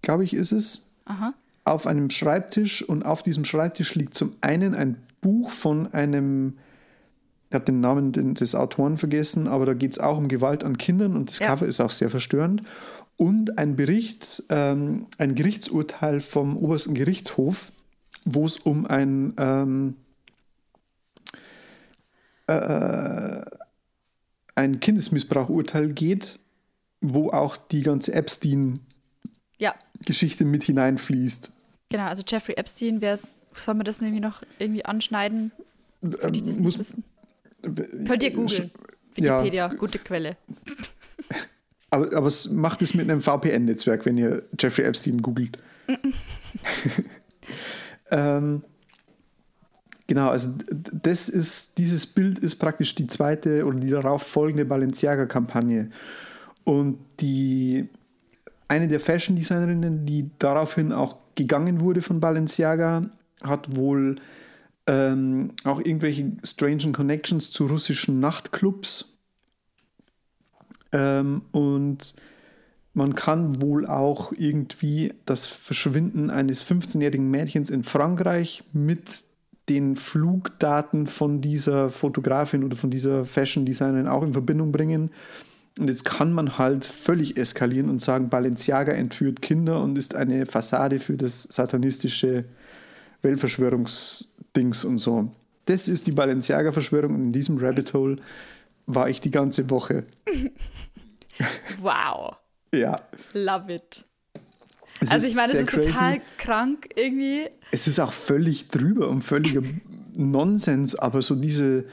[0.00, 0.92] glaube ich, ist es.
[1.06, 1.34] Aha.
[1.64, 6.56] auf einem Schreibtisch und auf diesem Schreibtisch liegt zum einen ein Buch von einem,
[7.48, 10.78] ich habe den Namen des Autoren vergessen, aber da geht es auch um Gewalt an
[10.78, 11.48] Kindern und das ja.
[11.48, 12.62] Cover ist auch sehr verstörend.
[13.16, 17.72] Und ein Bericht, ähm, ein Gerichtsurteil vom obersten Gerichtshof,
[18.24, 19.96] wo es um ein ähm,
[22.46, 23.42] äh,
[24.54, 26.38] ein Kindesmissbrauchurteil geht,
[27.00, 30.50] wo auch die ganze Epstein-Geschichte ja.
[30.50, 31.50] mit hineinfließt.
[31.90, 33.18] Genau, also Jeffrey Epstein, wer
[33.52, 35.52] soll man das irgendwie noch irgendwie anschneiden?
[36.00, 37.04] Für die, das nicht wissen.
[37.62, 38.70] Könnt ihr googeln.
[39.14, 39.74] Wikipedia, ja.
[39.74, 40.36] gute Quelle.
[41.90, 45.58] Aber, aber es macht es mit einem VPN-Netzwerk, wenn ihr Jeffrey Epstein googelt.
[48.10, 48.64] ähm,
[50.06, 55.90] genau, also das ist, dieses Bild ist praktisch die zweite oder die darauf folgende Balenciaga-Kampagne.
[56.64, 57.88] Und die
[58.68, 63.10] eine der Fashion-Designerinnen, die daraufhin auch gegangen wurde von Balenciaga,
[63.42, 64.16] hat wohl
[64.86, 69.18] ähm, auch irgendwelche strange Connections zu russischen Nachtclubs.
[70.92, 72.14] Ähm, und
[72.92, 79.24] man kann wohl auch irgendwie das Verschwinden eines 15-jährigen Mädchens in Frankreich mit
[79.68, 85.10] den Flugdaten von dieser Fotografin oder von dieser Fashion Designerin auch in Verbindung bringen.
[85.78, 90.46] Und jetzt kann man halt völlig eskalieren und sagen, Balenciaga entführt Kinder und ist eine
[90.46, 92.44] Fassade für das satanistische
[93.22, 95.32] Weltverschwörungsdings und so.
[95.64, 98.18] Das ist die Balenciaga-Verschwörung und in diesem Rabbit Hole
[98.86, 100.04] war ich die ganze Woche.
[101.80, 102.36] wow.
[102.72, 103.00] ja.
[103.32, 104.04] Love it.
[105.00, 105.90] Es also ich meine, es ist crazy.
[105.90, 107.46] total krank irgendwie.
[107.72, 109.62] Es ist auch völlig drüber und völliger
[110.14, 111.84] Nonsens, aber so diese,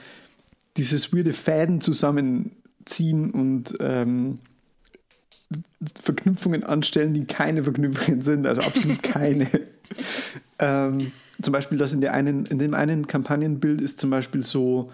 [0.78, 4.40] dieses weirde Fäden zusammen ziehen und ähm,
[6.02, 9.48] Verknüpfungen anstellen, die keine Verknüpfungen sind, also absolut keine.
[10.60, 14.92] ähm, zum Beispiel, dass in, der einen, in dem einen Kampagnenbild ist zum Beispiel so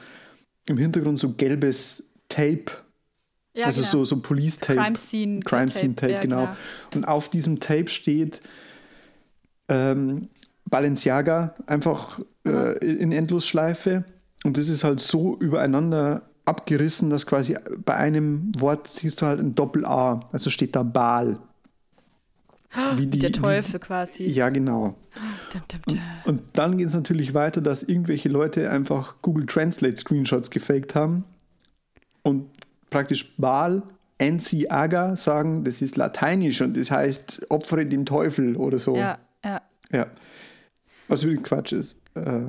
[0.68, 2.66] im Hintergrund so gelbes Tape.
[3.58, 3.91] Ja, also genau.
[3.91, 4.80] so, so Police Tape.
[4.80, 6.41] Crime Scene Crime Scene Tape, ja, genau.
[6.41, 6.55] genau.
[6.93, 8.41] Und auf diesem Tape steht
[9.68, 10.30] ähm,
[10.66, 14.03] Balenciaga einfach äh, in Endlosschleife.
[14.43, 19.39] Und das ist halt so übereinander abgerissen, dass quasi bei einem Wort siehst du halt
[19.39, 21.39] ein Doppel-A, also steht da Baal.
[22.95, 24.24] Wie die, der Teufel wie, quasi.
[24.30, 24.95] Ja, genau.
[25.51, 25.99] Dum, dum, dum.
[26.26, 30.93] Und, und, dann geht es natürlich weiter, dass irgendwelche Leute einfach Google Translate Screenshots gefaked
[30.93, 31.24] haben
[32.22, 32.45] und
[32.90, 33.84] praktisch Baal,
[34.20, 38.96] NC Aga sagen, das ist lateinisch und das heißt opfere dem Teufel oder so.
[38.96, 39.62] Ja, ja.
[39.92, 40.08] Ja.
[41.08, 41.98] Was übrigens Quatsch ist.
[42.16, 42.42] Äh,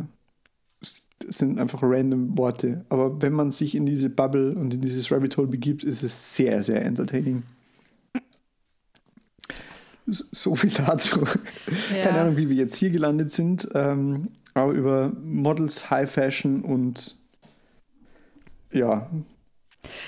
[1.26, 2.84] sind einfach random Worte.
[2.88, 6.36] Aber wenn man sich in diese Bubble und in dieses Rabbit Hole begibt, ist es
[6.36, 7.42] sehr, sehr entertaining.
[10.06, 11.20] So viel dazu.
[11.94, 12.02] Ja.
[12.02, 17.20] Keine Ahnung, wie wir jetzt hier gelandet sind, ähm, aber über Models, High Fashion und
[18.72, 19.10] ja,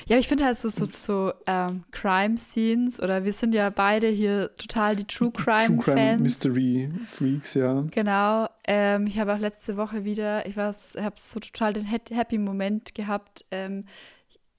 [0.07, 4.55] ja, ich finde halt so, so, so ähm, Crime-Scenes oder wir sind ja beide hier
[4.57, 5.85] total die True Crime-Fans.
[5.85, 7.85] True Crime Mystery Freaks, ja.
[7.91, 8.49] Genau.
[8.65, 10.75] Ähm, ich habe auch letzte Woche wieder, ich habe
[11.17, 13.45] so total den Happy-Moment gehabt.
[13.51, 13.85] Ähm,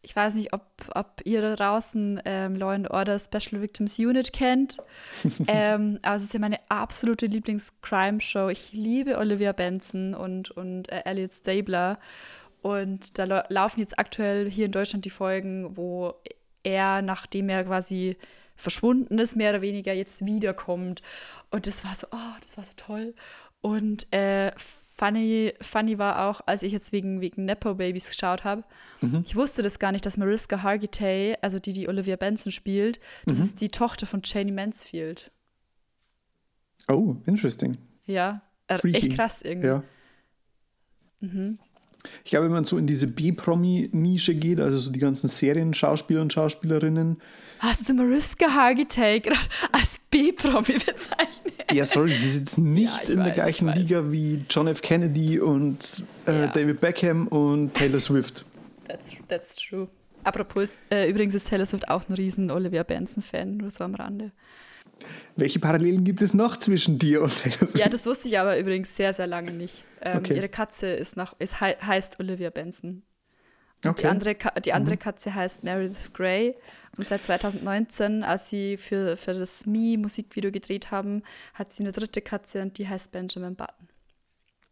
[0.04, 4.34] ich weiß nicht, ob, ob ihr da draußen ähm, Law and Order Special Victims Unit
[4.34, 4.78] kennt.
[5.48, 8.50] ähm, aber es ist ja meine absolute Lieblings-Crime-Show.
[8.50, 12.00] Ich liebe Olivia Benson und, und äh, Elliot Stabler.
[12.62, 16.14] Und da laufen jetzt aktuell hier in Deutschland die Folgen, wo
[16.64, 18.18] er, nachdem er quasi
[18.56, 21.02] verschwunden ist, mehr oder weniger jetzt wiederkommt.
[21.50, 23.16] Und das war so, oh, das war so toll.
[23.62, 28.64] Und äh, funny, funny war auch, als ich jetzt wegen, wegen Nepo-Babys geschaut habe,
[29.02, 29.24] mhm.
[29.26, 33.40] ich wusste das gar nicht, dass Mariska Hargitay, also die, die Olivia Benson spielt, das
[33.40, 33.44] mhm.
[33.46, 35.32] ist die Tochter von Janie Mansfield.
[36.88, 37.78] Oh, interesting.
[38.06, 39.68] Ja, äh, echt krass irgendwie.
[39.68, 39.84] Ja.
[41.20, 41.60] Mhm.
[42.24, 46.34] Ich glaube, wenn man so in diese B-Promi-Nische geht, also so die ganzen Serien-Schauspieler und
[46.34, 47.22] Schauspielerinnen.
[47.60, 49.40] Hast du Mariska Hargitay gerade
[49.72, 51.54] als B-Promi bezeichnet?
[51.72, 54.82] Ja, sorry, sie ist jetzt nicht ja, in weiß, der gleichen Liga wie John F.
[54.82, 56.48] Kennedy und äh, ja.
[56.48, 58.46] David Beckham und Taylor Swift.
[58.88, 59.88] That's, that's true.
[60.24, 64.32] Apropos, äh, übrigens ist Taylor Swift auch ein riesen Olivia Benson-Fan, nur so am Rande.
[65.36, 67.78] Welche Parallelen gibt es noch zwischen dir und Taylor Swift?
[67.78, 69.84] Ja, das wusste ich aber übrigens sehr, sehr lange nicht.
[70.02, 70.36] Ähm, okay.
[70.36, 73.04] Ihre Katze ist nach, ist, heißt Olivia Benson.
[73.84, 74.04] Okay.
[74.04, 75.00] die andere, die andere mhm.
[75.00, 76.56] Katze heißt Meredith Grey.
[76.98, 81.24] Und seit 2019, als sie für, für das Me Musikvideo gedreht haben,
[81.54, 83.88] hat sie eine dritte Katze und die heißt Benjamin Button.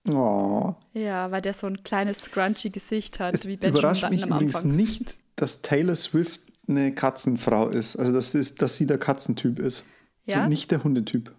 [0.07, 0.75] Oh.
[0.93, 4.23] Ja, weil der so ein kleines scrunchy Gesicht hat, es wie Benjamin überrascht Button mich
[4.23, 4.75] am übrigens Anfang.
[4.75, 7.95] nicht, dass Taylor Swift eine Katzenfrau ist.
[7.95, 9.83] Also dass, ist, dass sie der Katzentyp ist.
[10.29, 10.47] Ja?
[10.47, 11.31] Nicht der Hundetyp.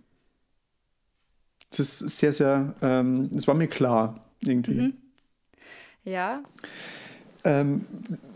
[1.71, 4.81] Das ist sehr, sehr, ähm, das war mir klar irgendwie.
[4.81, 4.93] Mhm.
[6.05, 6.43] Ja.
[7.45, 7.87] Ähm,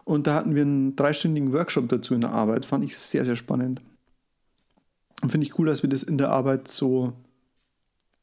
[0.04, 2.66] Und da hatten wir einen dreistündigen Workshop dazu in der Arbeit.
[2.66, 3.82] Fand ich sehr, sehr spannend.
[5.22, 7.14] Und finde ich cool, dass wir das in der Arbeit so,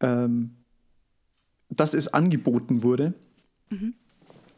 [0.00, 0.50] ähm,
[1.70, 3.14] dass es angeboten wurde.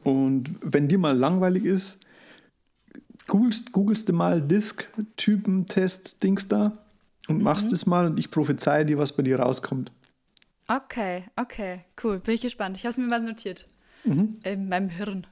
[0.02, 2.00] Und wenn dir mal langweilig ist,
[3.26, 6.72] googelst, googelst du mal Disk-Typen-Test-Dings da
[7.28, 9.92] und machst es mal und ich prophezeie dir, was bei dir rauskommt.
[10.68, 12.20] Okay, okay, cool.
[12.20, 12.76] Bin ich gespannt.
[12.76, 13.66] Ich habe es mir mal notiert.
[14.04, 14.38] Mhm.
[14.44, 15.26] In meinem Hirn.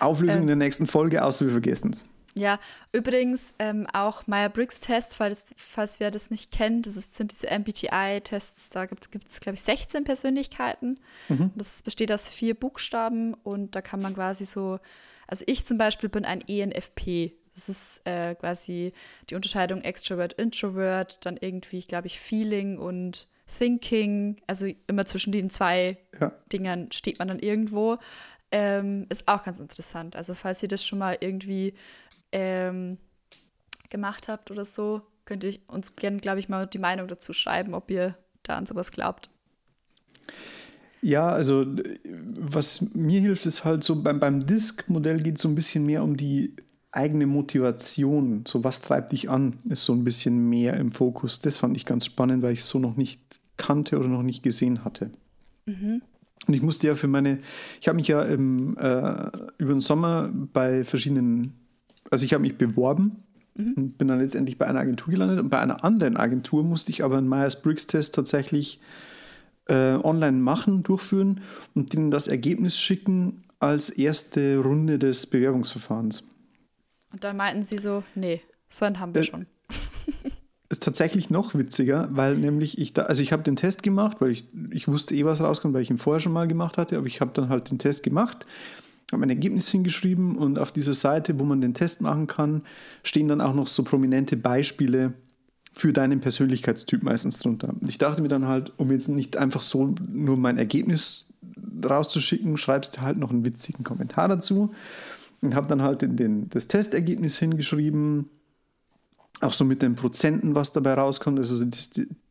[0.00, 0.42] Auflösung Ähm.
[0.42, 2.04] in der nächsten Folge, außer wir vergessen es.
[2.34, 2.58] Ja,
[2.92, 8.70] übrigens ähm, auch Meyer-Briggs-Test, falls, falls wer das nicht kennt, das ist, sind diese MBTI-Tests,
[8.70, 10.98] da gibt es, glaube ich, 16 Persönlichkeiten.
[11.56, 14.78] Das besteht aus vier Buchstaben und da kann man quasi so,
[15.26, 17.32] also ich zum Beispiel bin ein ENFP.
[17.54, 18.94] Das ist äh, quasi
[19.28, 24.36] die Unterscheidung Extrovert, Introvert, dann irgendwie, glaube ich, Feeling und Thinking.
[24.46, 26.32] Also immer zwischen den zwei Ja.
[26.50, 27.98] Dingern steht man dann irgendwo.
[28.54, 30.14] Ähm, ist auch ganz interessant.
[30.14, 31.72] Also falls ihr das schon mal irgendwie
[32.32, 32.98] ähm,
[33.88, 37.72] gemacht habt oder so, könnt ihr uns gerne, glaube ich, mal die Meinung dazu schreiben,
[37.72, 39.30] ob ihr da an sowas glaubt.
[41.00, 41.66] Ja, also
[42.38, 46.04] was mir hilft, ist halt so, beim, beim Disk-Modell geht es so ein bisschen mehr
[46.04, 46.54] um die
[46.92, 48.44] eigene Motivation.
[48.46, 51.40] So, was treibt dich an, ist so ein bisschen mehr im Fokus.
[51.40, 53.20] Das fand ich ganz spannend, weil ich es so noch nicht
[53.56, 55.10] kannte oder noch nicht gesehen hatte.
[56.46, 57.38] Und ich musste ja für meine,
[57.80, 61.54] ich habe mich ja im, äh, über den Sommer bei verschiedenen,
[62.10, 63.22] also ich habe mich beworben
[63.56, 67.04] und bin dann letztendlich bei einer Agentur gelandet und bei einer anderen Agentur musste ich
[67.04, 68.80] aber einen Myers-Briggs-Test tatsächlich
[69.66, 71.40] äh, online machen, durchführen
[71.74, 76.24] und denen das Ergebnis schicken als erste Runde des Bewerbungsverfahrens.
[77.12, 79.46] Und dann meinten sie so, nee, so einen haben wir Äh, schon.
[80.82, 84.48] Tatsächlich noch witziger, weil nämlich ich da, also ich habe den Test gemacht, weil ich,
[84.72, 87.20] ich wusste eh, was rauskommt, weil ich ihn vorher schon mal gemacht hatte, aber ich
[87.20, 88.44] habe dann halt den Test gemacht,
[89.12, 92.62] habe mein Ergebnis hingeschrieben und auf dieser Seite, wo man den Test machen kann,
[93.04, 95.12] stehen dann auch noch so prominente Beispiele
[95.72, 97.76] für deinen Persönlichkeitstyp meistens drunter.
[97.86, 101.34] Ich dachte mir dann halt, um jetzt nicht einfach so nur mein Ergebnis
[101.84, 104.74] rauszuschicken, schreibst du halt noch einen witzigen Kommentar dazu
[105.42, 108.28] und habe dann halt den, den, das Testergebnis hingeschrieben,
[109.42, 111.64] auch so mit den Prozenten, was dabei rauskommt, also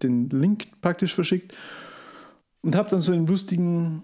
[0.03, 1.53] den Link praktisch verschickt
[2.61, 4.03] und habe dann so einen lustigen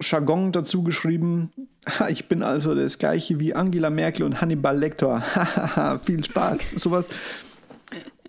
[0.00, 1.52] Jargon dazu geschrieben.
[1.86, 5.20] "Ha, Ich bin also das gleiche wie Angela Merkel und Hannibal Lecter.
[6.04, 7.08] Viel Spaß, sowas.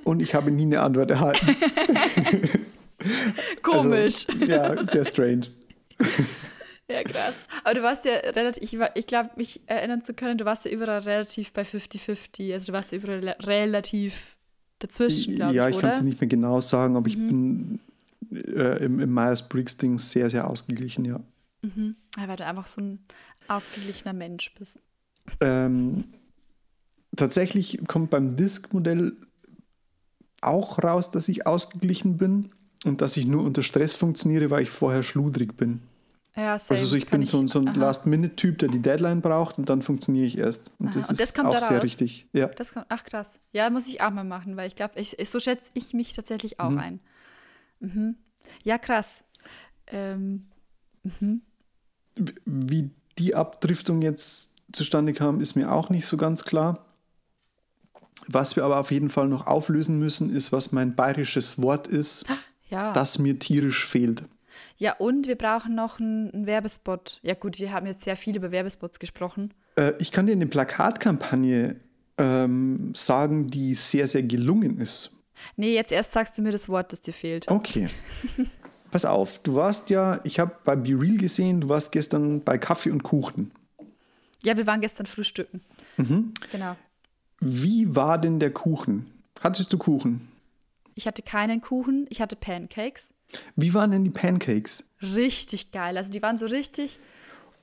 [0.03, 1.47] Und ich habe nie eine Antwort erhalten.
[3.61, 4.25] Komisch.
[4.29, 5.47] Also, ja, sehr strange.
[6.89, 7.35] Ja, krass.
[7.63, 10.71] Aber du warst ja relativ, ich, ich glaube, mich erinnern zu können, du warst ja
[10.71, 12.53] überall relativ bei 50-50.
[12.53, 14.37] Also du warst ja überall re- relativ
[14.79, 17.79] dazwischen, glaube ja, ich, ich kann es nicht mehr genau sagen, aber ich bin
[18.31, 21.19] äh, im, im Myers-Briggs-Ding sehr, sehr ausgeglichen, ja.
[22.17, 22.99] Ja, weil du einfach so ein
[23.47, 24.79] ausgeglichener Mensch bist.
[25.39, 26.03] Ähm,
[27.15, 29.15] tatsächlich kommt beim Disk-Modell
[30.41, 32.51] auch raus, dass ich ausgeglichen bin
[32.83, 35.79] und dass ich nur unter Stress funktioniere, weil ich vorher schludrig bin.
[36.35, 36.79] Ja, same.
[36.79, 37.73] Also so, ich Kann bin so, ein- so ein.
[37.75, 40.71] Last-Minute-Typ, der die Deadline braucht und dann funktioniere ich erst.
[40.79, 42.27] Und Aha, das und das ist kommt auch da sehr richtig.
[42.33, 42.47] Ja.
[42.47, 43.39] Das kommt, ach krass.
[43.51, 46.13] Ja, muss ich auch mal machen, weil ich glaube, ich, ich, so schätze ich mich
[46.13, 46.77] tatsächlich auch Mhm.
[46.79, 46.99] ein.
[47.79, 48.15] Mhm.
[48.63, 49.21] Ja, krass.
[49.87, 50.47] Ähm,
[52.45, 56.85] Wie die Abdriftung jetzt zustande kam, ist mir auch nicht so ganz klar.
[58.27, 62.25] Was wir aber auf jeden Fall noch auflösen müssen, ist, was mein bayerisches Wort ist,
[62.69, 62.91] ja.
[62.93, 64.23] das mir tierisch fehlt.
[64.77, 67.19] Ja, und wir brauchen noch einen, einen Werbespot.
[67.23, 69.53] Ja, gut, wir haben jetzt sehr viel über Werbespots gesprochen.
[69.75, 71.75] Äh, ich kann dir eine Plakatkampagne
[72.17, 75.11] ähm, sagen, die sehr, sehr gelungen ist.
[75.55, 77.47] Nee, jetzt erst sagst du mir das Wort, das dir fehlt.
[77.47, 77.87] Okay.
[78.91, 82.57] Pass auf, du warst ja, ich habe bei Be Real gesehen, du warst gestern bei
[82.57, 83.51] Kaffee und Kuchen.
[84.43, 85.61] Ja, wir waren gestern frühstücken.
[85.97, 86.33] Mhm.
[86.51, 86.75] Genau.
[87.39, 89.09] Wie war denn der Kuchen?
[89.39, 90.27] Hattest du Kuchen?
[90.95, 93.12] Ich hatte keinen Kuchen, ich hatte Pancakes.
[93.55, 94.83] Wie waren denn die Pancakes?
[95.01, 95.97] Richtig geil.
[95.97, 96.99] Also die waren so richtig,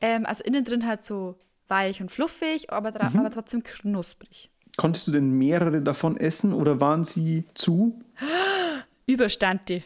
[0.01, 1.39] ähm, also innen drin halt so
[1.69, 3.21] weich und fluffig, aber, mhm.
[3.21, 4.51] aber trotzdem knusprig.
[4.77, 8.01] Konntest du denn mehrere davon essen oder waren sie zu?
[9.07, 9.83] Überstand die.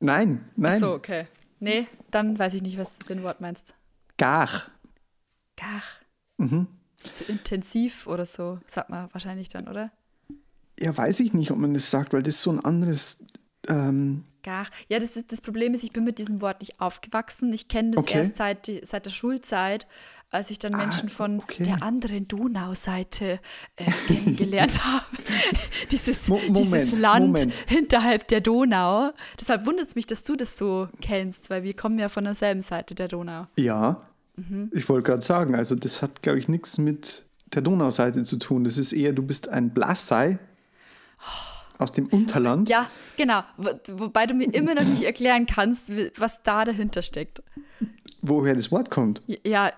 [0.00, 0.74] Nein, nein.
[0.74, 1.26] Ach so, okay.
[1.60, 3.74] Nee, dann weiß ich nicht, was du für ein Wort meinst.
[4.16, 4.48] Gar.
[5.56, 5.82] Gar.
[6.38, 6.66] Mhm.
[7.12, 9.92] Zu intensiv oder so, sagt man wahrscheinlich dann, oder?
[10.80, 13.26] Ja, weiß ich nicht, ob man das sagt, weil das ist so ein anderes.
[13.68, 14.66] Ähm Gar.
[14.88, 17.52] Ja, das, ist, das Problem ist, ich bin mit diesem Wort nicht aufgewachsen.
[17.52, 18.18] Ich kenne das okay.
[18.18, 19.86] erst seit, seit der Schulzeit,
[20.30, 21.62] als ich dann Menschen ah, von okay.
[21.62, 23.38] der anderen Donauseite
[23.76, 25.04] äh, kennengelernt habe.
[25.90, 27.52] dieses, Mo Moment, dieses Land Moment.
[27.66, 29.12] hinterhalb der Donau.
[29.38, 32.62] Deshalb wundert es mich, dass du das so kennst, weil wir kommen ja von derselben
[32.62, 33.46] Seite der Donau.
[33.58, 34.02] Ja,
[34.36, 34.70] mhm.
[34.72, 38.64] ich wollte gerade sagen, also das hat, glaube ich, nichts mit der Donauseite zu tun.
[38.64, 40.38] Das ist eher, du bist ein Blassei
[41.78, 42.68] aus dem Unterland.
[42.68, 43.42] Ja, genau.
[43.56, 47.42] Wo, wobei du mir immer noch nicht erklären kannst, was da dahinter steckt
[48.22, 49.20] woher das Wort kommt.
[49.44, 49.72] Ja,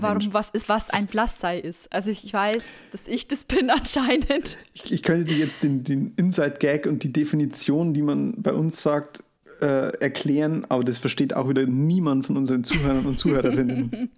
[0.00, 1.92] warum was ist, was ein Blassei ist.
[1.92, 4.56] Also ich weiß, dass ich das bin anscheinend.
[4.72, 8.82] Ich, ich könnte dir jetzt den, den Inside-Gag und die Definition, die man bei uns
[8.82, 9.22] sagt,
[9.60, 14.10] äh, erklären, aber das versteht auch wieder niemand von unseren Zuhörern und Zuhörerinnen.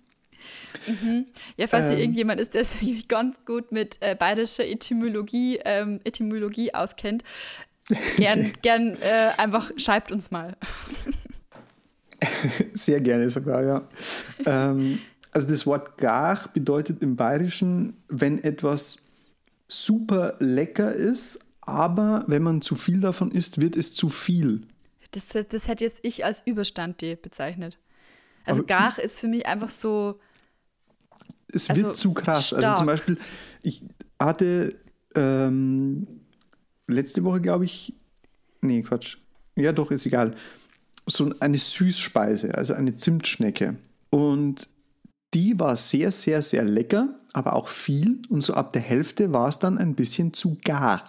[0.87, 1.27] Mhm.
[1.57, 6.01] Ja, falls ähm, hier irgendjemand ist, der sich ganz gut mit äh, bayerischer Etymologie, ähm,
[6.05, 7.25] Etymologie auskennt,
[8.17, 10.57] gern, gern äh, einfach schreibt uns mal.
[12.73, 13.89] Sehr gerne sogar, ja.
[14.47, 15.01] ähm,
[15.33, 18.99] also das Wort gar bedeutet im Bayerischen, wenn etwas
[19.69, 24.63] super lecker ist, aber wenn man zu viel davon isst, wird es zu viel.
[25.11, 27.79] Das, das hätte jetzt ich als Überstand bezeichnet.
[28.45, 30.19] Also aber gar ist für mich einfach so.
[31.55, 32.49] Es also wird zu krass.
[32.49, 32.65] Stark.
[32.65, 33.19] Also zum Beispiel,
[33.63, 33.83] ich
[34.19, 34.75] hatte
[35.15, 36.07] ähm,
[36.87, 37.95] letzte Woche, glaube ich,
[38.61, 39.19] nee, Quatsch.
[39.57, 40.35] Ja, doch, ist egal
[41.07, 43.77] so eine Süßspeise, also eine Zimtschnecke.
[44.11, 44.69] Und
[45.35, 48.23] die war sehr, sehr, sehr lecker, aber auch viel.
[48.29, 51.05] Und so ab der Hälfte war es dann ein bisschen zu gar.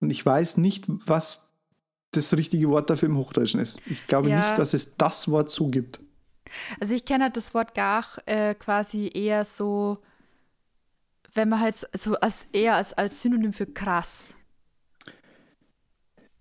[0.00, 1.48] Und ich weiß nicht, was
[2.12, 3.78] das richtige Wort dafür im Hochdeutschen ist.
[3.86, 4.38] Ich glaube ja.
[4.38, 6.00] nicht, dass es das Wort so gibt.
[6.80, 9.98] Also ich kenne halt das Wort gar äh, quasi eher so,
[11.34, 14.34] wenn man halt so als eher als, als Synonym für krass.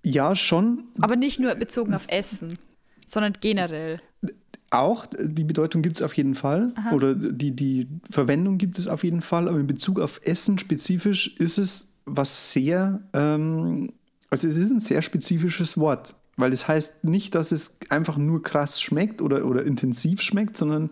[0.03, 0.85] Ja, schon.
[1.01, 2.57] Aber nicht nur bezogen auf Essen
[3.07, 3.99] sondern generell.
[4.69, 6.73] Auch, die Bedeutung gibt es auf jeden Fall.
[6.75, 6.93] Aha.
[6.93, 9.47] Oder die, die Verwendung gibt es auf jeden Fall.
[9.47, 13.93] Aber in Bezug auf Essen spezifisch ist es was sehr, ähm,
[14.29, 16.15] also es ist ein sehr spezifisches Wort.
[16.37, 20.91] Weil es heißt nicht, dass es einfach nur krass schmeckt oder, oder intensiv schmeckt, sondern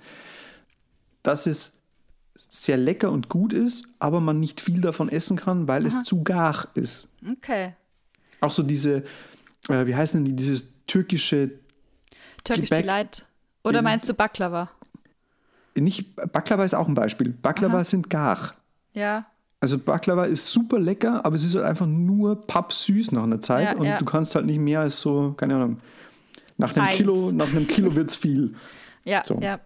[1.22, 1.78] dass es
[2.36, 6.00] sehr lecker und gut ist, aber man nicht viel davon essen kann, weil Aha.
[6.02, 7.08] es zu gar ist.
[7.38, 7.74] Okay.
[8.42, 9.04] Auch so diese,
[9.70, 11.52] äh, wie heißt denn die, dieses türkische
[12.44, 12.84] Turkish Gebäck.
[12.84, 13.26] Delight.
[13.64, 14.70] Oder meinst du Baklava?
[15.76, 17.30] Nicht, Baklava ist auch ein Beispiel.
[17.30, 17.84] Baklava Aha.
[17.84, 18.54] sind gar.
[18.94, 19.26] Ja.
[19.66, 23.70] Also Baklava ist super lecker, aber es ist halt einfach nur pappsüß nach einer Zeit
[23.70, 23.98] ja, und ja.
[23.98, 25.80] du kannst halt nicht mehr als so, keine Ahnung,
[26.56, 26.98] nach einem Eins.
[26.98, 28.54] Kilo, nach einem Kilo wird es viel.
[29.06, 29.40] Ja, so.
[29.42, 29.60] ja.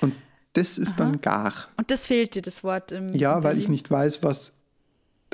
[0.00, 0.14] Und
[0.52, 0.98] das ist Aha.
[0.98, 1.52] dann gar.
[1.76, 4.62] Und das fehlt dir, das Wort im Ja, weil ich nicht weiß, was,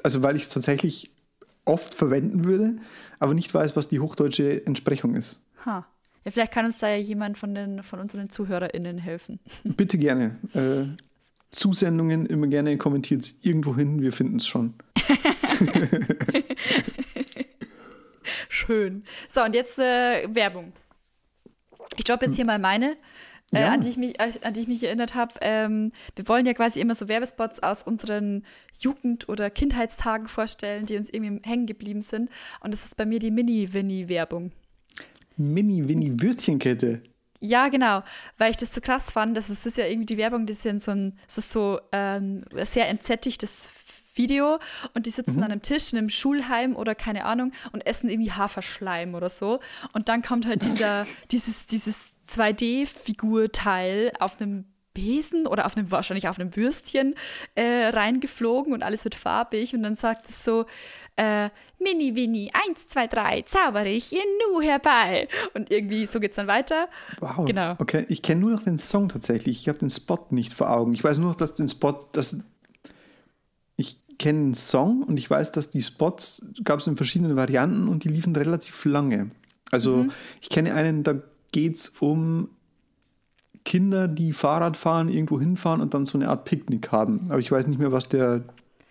[0.03, 1.11] also weil ich es tatsächlich
[1.67, 2.77] oft verwenden würde,
[3.19, 5.43] aber nicht weiß, was die hochdeutsche Entsprechung ist.
[5.67, 5.87] Ha.
[6.25, 9.39] Ja, vielleicht kann uns da ja jemand von, den, von unseren ZuhörerInnen helfen.
[9.65, 10.37] Bitte gerne.
[10.55, 10.97] Äh,
[11.51, 14.75] Zusendungen immer gerne kommentiert es irgendwo hin, wir finden es schon.
[18.49, 19.05] Schön.
[19.29, 20.73] So, und jetzt äh, Werbung.
[21.97, 22.97] Ich droppe jetzt hier mal meine.
[23.53, 23.73] Äh, ja.
[23.73, 25.35] an, die ich mich, äh, an die ich mich erinnert habe.
[25.41, 28.45] Ähm, wir wollen ja quasi immer so Werbespots aus unseren
[28.79, 32.29] Jugend- oder Kindheitstagen vorstellen, die uns irgendwie hängen geblieben sind.
[32.61, 34.51] Und das ist bei mir die Mini-Winnie-Werbung.
[35.37, 37.03] Mini-Winnie-Würstchenkette.
[37.41, 38.03] Ja, genau,
[38.39, 40.85] weil ich das so krass fand, dass es ist ja irgendwie die Werbung, das ist
[40.85, 43.71] so ein, es ist so ähm, sehr entsättigtes
[44.15, 44.59] Video
[44.95, 45.43] und die sitzen mhm.
[45.43, 49.61] an einem Tisch in einem Schulheim oder keine Ahnung und essen irgendwie Haferschleim oder so
[49.93, 54.65] und dann kommt halt dieser, dieses, dieses 2D-Figurteil auf einem
[54.97, 57.15] Besen oder auf einem, wahrscheinlich auf einem Würstchen
[57.55, 60.65] äh, reingeflogen und alles wird farbig und dann sagt es so,
[61.17, 65.29] äh, Mini Winnie, eins, zwei, drei, zaubere ich ihr Nu herbei.
[65.55, 66.89] Und irgendwie so geht es dann weiter.
[67.21, 67.45] Wow.
[67.47, 67.75] Genau.
[67.79, 69.61] Okay, ich kenne nur noch den Song tatsächlich.
[69.61, 70.95] Ich habe den Spot nicht vor Augen.
[70.95, 72.45] Ich weiß nur noch, dass den Spot, dass
[73.77, 77.89] ich kenne den Song und ich weiß, dass die Spots gab es in verschiedenen Varianten
[77.89, 79.31] und die liefen relativ lange.
[79.71, 80.13] Also mhm.
[80.41, 81.15] ich kenne einen, da
[81.53, 82.51] geht es um
[83.67, 87.27] Kinder, die Fahrrad fahren, irgendwo hinfahren und dann so eine Art Picknick haben.
[87.29, 88.45] Aber ich weiß nicht mehr, was der,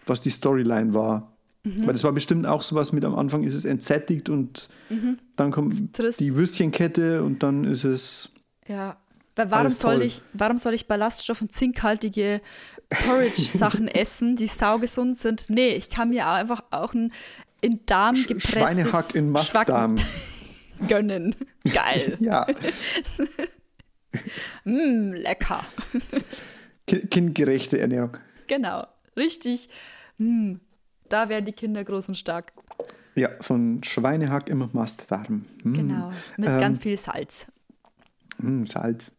[0.05, 1.31] was die Storyline war.
[1.63, 1.87] Mhm.
[1.87, 5.17] Weil das war bestimmt auch sowas mit am Anfang ist es entsättigt und mhm.
[5.35, 8.29] dann kommt die Würstchenkette und dann ist es.
[8.67, 8.97] Ja.
[9.35, 12.39] Weil warum soll ich, warum soll ich Ballaststoff- und zinkhaltige
[12.89, 15.45] Porridge-Sachen essen, die saugesund sind?
[15.49, 17.11] Nee, ich kann mir auch einfach auch ein
[17.61, 19.95] in Darm gepresstes Schweinehack in Mastdarm.
[20.87, 21.35] Gönnen.
[21.63, 22.17] Geil.
[22.19, 22.45] Ja,
[24.65, 25.65] mm, lecker.
[26.87, 28.17] ki- kindgerechte Ernährung.
[28.47, 28.85] Genau.
[29.17, 29.69] Richtig.
[30.17, 30.55] Mm,
[31.09, 32.53] da werden die Kinder groß und stark.
[33.15, 35.45] Ja, von Schweinehack im Mastdarm.
[35.63, 36.11] Mm, Genau.
[36.37, 37.47] Mit Ähm, ganz viel Salz.
[38.39, 39.11] mm, Salz.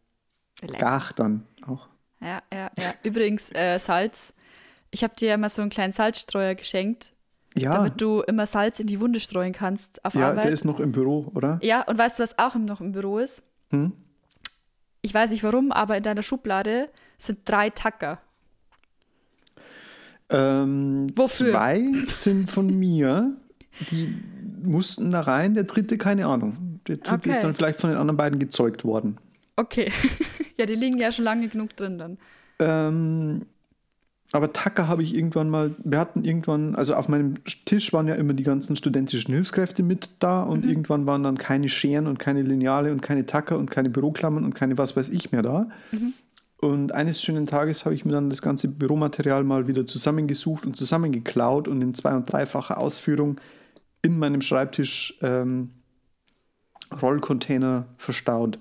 [0.63, 0.79] Lecker.
[0.79, 1.89] Gach dann auch.
[2.21, 2.95] Ja, ja, ja.
[3.03, 4.33] Übrigens, äh, Salz.
[4.91, 7.13] Ich habe dir ja mal so einen kleinen Salzstreuer geschenkt,
[7.57, 10.45] Ja, damit du immer Salz in die Wunde streuen kannst auf ja Arbeit.
[10.45, 11.59] der ist noch im Büro, oder?
[11.63, 13.43] ja, und weißt du, was auch noch im Büro ist?
[13.71, 13.93] Hm?
[15.07, 18.19] Ich weiß nicht warum, aber in deiner Schublade sind drei Tacker.
[20.31, 21.53] Ähm, Wofür?
[21.53, 23.37] Zwei sind von mir.
[23.93, 24.21] Die
[24.65, 26.81] mussten da rein, der dritte keine Ahnung.
[26.89, 27.31] Der dritte Okay.
[27.31, 29.19] ist dann vielleicht von den anderen beiden gezeugt worden.
[29.55, 29.93] Okay.
[30.59, 32.19] ja, die liegen ja schon lange genug drin dann.
[32.59, 33.47] Ähm,
[34.33, 38.15] aber Tacker habe ich irgendwann mal, wir hatten irgendwann, also auf meinem Tisch waren ja
[38.17, 42.43] immer die ganzen studentischen Hilfskräfte mit da und irgendwann waren dann keine Scheren und keine
[42.43, 45.69] Lineale und keine Tacker und keine Büroklammern und keine was weiß ich mehr da.
[46.59, 50.77] Und eines schönen Tages habe ich mir dann das ganze Büromaterial mal wieder zusammengesucht und
[50.77, 53.41] zusammengeklaut und in zwei- und dreifacher Ausführung
[54.03, 55.71] in meinem Schreibtisch ähm,
[57.01, 58.59] Rollcontainer verstaut.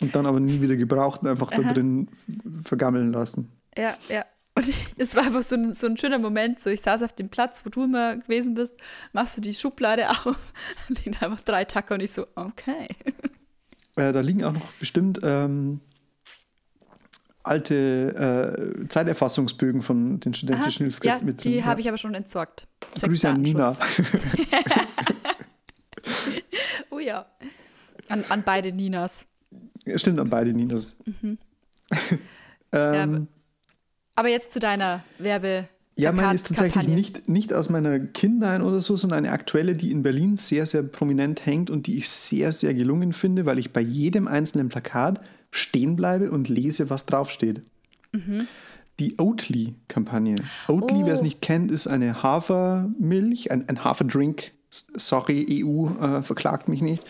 [0.00, 1.72] Und dann aber nie wieder gebraucht und einfach da Aha.
[1.72, 2.08] drin
[2.62, 3.50] vergammeln lassen.
[3.76, 4.24] Ja, ja.
[4.54, 4.66] Und
[4.98, 6.60] es war einfach so ein, so ein schöner Moment.
[6.60, 8.74] So, ich saß auf dem Platz, wo du immer gewesen bist,
[9.12, 10.36] machst du die Schublade auf,
[10.88, 12.88] liegen einfach drei Tacker und ich so, okay.
[13.94, 15.82] Äh, da liegen auch noch bestimmt ähm,
[17.42, 21.52] alte äh, Zeiterfassungsbögen von den studentischen ja, Hilfskräften mit drin.
[21.52, 22.66] die habe ich aber schon entsorgt.
[22.98, 23.76] Grüße an Nina.
[26.90, 27.26] Oh ja.
[28.08, 29.26] An, an beide Ninas.
[29.84, 30.96] Ja, Stimmt, an beide Ninas.
[31.20, 31.38] Mhm.
[32.72, 33.28] Ja, ähm,
[34.14, 35.68] Aber jetzt zu deiner Werbe.
[35.96, 39.90] Ja, meine ist tatsächlich nicht, nicht aus meiner Kindheit oder so, sondern eine aktuelle, die
[39.90, 43.72] in Berlin sehr, sehr prominent hängt und die ich sehr, sehr gelungen finde, weil ich
[43.72, 47.60] bei jedem einzelnen Plakat stehen bleibe und lese, was draufsteht.
[49.00, 50.36] Die Oatly-Kampagne.
[50.68, 51.02] Oatly, Mhm.
[51.02, 51.06] Oh.
[51.06, 54.52] wer es nicht kennt, ist eine Hafermilch, ein, ein Haferdrink.
[54.70, 57.04] Sorry, EU, äh, verklagt mich nicht.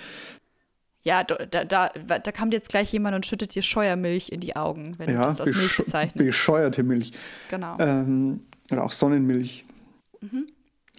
[1.05, 4.93] Ja, da, da, da, kam jetzt gleich jemand und schüttet dir Scheuermilch in die Augen,
[4.99, 6.27] wenn du Ja, das als Milch bezeichnest.
[6.27, 7.13] bescheuerte Milch.
[7.49, 7.77] Genau.
[7.81, 8.41] Ähm,
[8.71, 9.65] oder auch Sonnenmilch.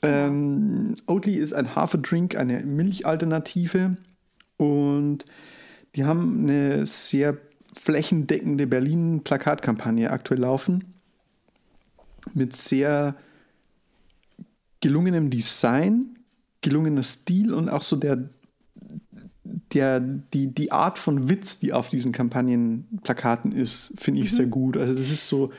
[0.03, 3.95] Ähm, Oatly ist ein Haferdrink, eine Milchalternative.
[4.57, 5.25] Und
[5.95, 7.37] die haben eine sehr
[7.73, 10.93] flächendeckende Berlin-Plakatkampagne aktuell laufen.
[12.33, 13.15] Mit sehr
[14.81, 16.19] gelungenem Design,
[16.61, 18.29] gelungener Stil und auch so der,
[19.45, 24.77] der, die, die Art von Witz, die auf diesen Kampagnenplakaten ist, finde ich sehr gut.
[24.77, 25.51] Also das ist so,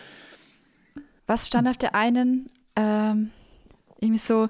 [1.26, 2.46] Was stand auf der einen?
[2.76, 3.30] Ähm,
[4.00, 4.48] irgendwie so,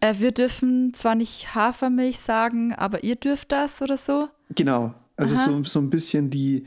[0.00, 4.28] äh, wir dürfen zwar nicht Hafermilch sagen, aber ihr dürft das oder so.
[4.54, 4.94] Genau.
[5.16, 5.44] Also Aha.
[5.44, 6.64] so, so ein bisschen die,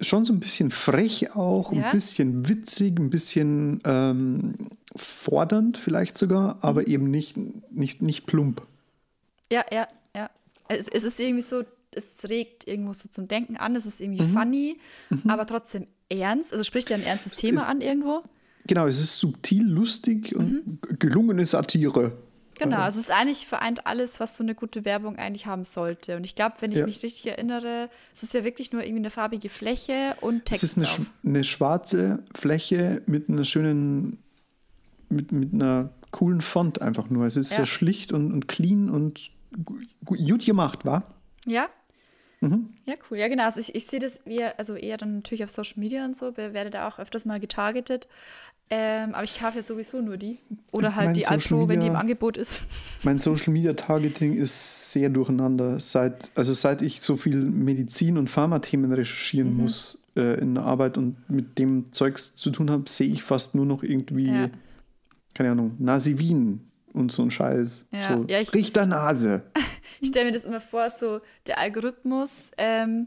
[0.00, 1.86] schon so ein bisschen frech auch, Ja.
[1.86, 4.54] ein bisschen witzig, ein bisschen ähm,
[4.96, 6.60] fordernd vielleicht sogar, Mhm.
[6.62, 7.36] aber eben nicht,
[7.70, 8.62] nicht, nicht plump.
[9.50, 9.86] Ja, ja.
[10.78, 11.62] Es, es ist irgendwie so,
[11.94, 14.12] es regt irgendwo so zum Denken an, es ist Mhm.
[14.14, 14.78] irgendwie funny,
[15.28, 16.52] aber trotzdem ernst.
[16.52, 18.22] Also spricht ja ein ernstes Thema an irgendwo.
[18.66, 22.12] Genau, es ist subtil, lustig und g- gelungene Satire.
[22.58, 25.64] Genau, Äh, also es ist eigentlich vereint alles, was so eine gute Werbung eigentlich haben
[25.64, 26.16] sollte.
[26.16, 26.84] Und ich glaube, wenn ich Ja.
[26.86, 30.70] mich richtig erinnere, es ist ja wirklich nur irgendwie eine farbige Fläche und Text Es
[30.72, 34.18] ist eine, sch- eine schwarze Fläche mit einer schönen,
[35.08, 37.26] mit, mit einer coolen Font einfach nur.
[37.26, 37.56] Es ist Ja.
[37.58, 39.30] sehr schlicht und, und clean und
[40.04, 41.14] gut gemacht, war?
[41.46, 41.68] Ja?
[42.40, 42.70] Mhm.
[42.84, 43.18] Ja, cool.
[43.18, 43.44] Ja, genau.
[43.44, 46.36] Also ich, ich sehe das eher, also eher dann natürlich auf Social Media und so,
[46.36, 48.08] werde da auch öfters mal getargetet.
[48.70, 50.38] Ähm, aber ich kaufe ja sowieso nur die.
[50.72, 52.62] Oder halt Mein die Alpro, wenn die im Angebot ist.
[53.02, 55.78] Mein Social Media Targeting ist sehr durcheinander.
[55.78, 59.60] Seit, also seit ich so viel Medizin- und Pharmathemen recherchieren Mhm.
[59.62, 63.54] muss äh, in der Arbeit und mit dem Zeugs zu tun habe, sehe ich fast
[63.54, 64.50] nur noch irgendwie, Ja.
[65.34, 66.60] keine Ahnung, Nasivin
[66.92, 67.84] und so ein Scheiß.
[67.92, 69.42] Ja, so, ja, ich- Richternase.
[70.00, 73.06] Ich stelle mir das immer vor, so der Algorithmus, ähm,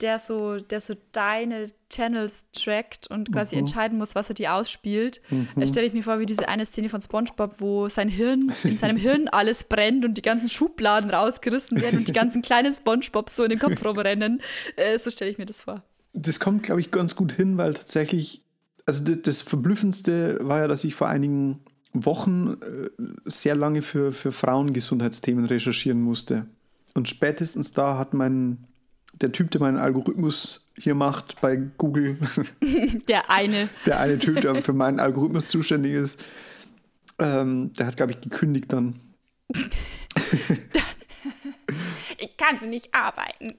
[0.00, 3.60] der so, der so deine Channels trackt und quasi Mhm.
[3.60, 5.20] entscheiden muss, was er dir ausspielt.
[5.56, 8.76] Da stelle ich mir vor, wie diese eine Szene von SpongeBob, wo sein Hirn, in
[8.78, 13.34] seinem Hirn alles brennt und die ganzen Schubladen rausgerissen werden und die ganzen kleinen SpongeBobs
[13.34, 14.40] so in den Kopf rumrennen.
[14.76, 15.82] Äh, so stelle ich mir das vor.
[16.12, 18.44] Das kommt, glaube ich, ganz gut hin, weil tatsächlich,
[18.84, 21.58] also das Verblüffendste war ja, dass ich vor einigen
[22.04, 22.90] Wochen äh,
[23.24, 26.46] sehr lange für, für Frauengesundheitsthemen recherchieren musste.
[26.94, 28.64] Und spätestens da hat mein,
[29.20, 32.18] der Typ, der meinen Algorithmus hier macht bei Google,
[33.08, 33.68] Der eine.
[33.86, 36.22] der eine Typ, der für meinen Algorithmus zuständig ist,
[37.18, 39.00] ähm, der hat, glaube ich, gekündigt dann.
[42.18, 43.54] Ich kann so nicht arbeiten.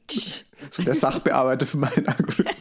[0.71, 2.55] So der Sachbearbeiter für meinen Algorithmus.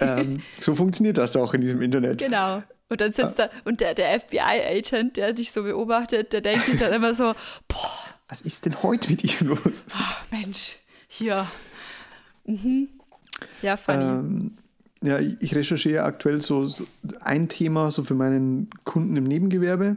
[0.00, 2.18] ähm, so funktioniert das auch in diesem Internet.
[2.18, 2.62] Genau.
[2.88, 6.78] Und dann sitzt da, und der, der FBI-Agent, der dich so beobachtet, der denkt sich
[6.78, 7.34] dann immer so,
[7.68, 7.90] boah,
[8.28, 9.84] Was ist denn heute mit ihm los?
[10.30, 10.76] Mensch,
[11.06, 11.46] hier.
[12.46, 12.88] Mhm.
[13.62, 14.02] Ja, funny.
[14.02, 14.52] Ähm,
[15.02, 16.84] ja, ich ich recherchiere aktuell so, so
[17.20, 19.96] ein Thema so für meinen Kunden im Nebengewerbe.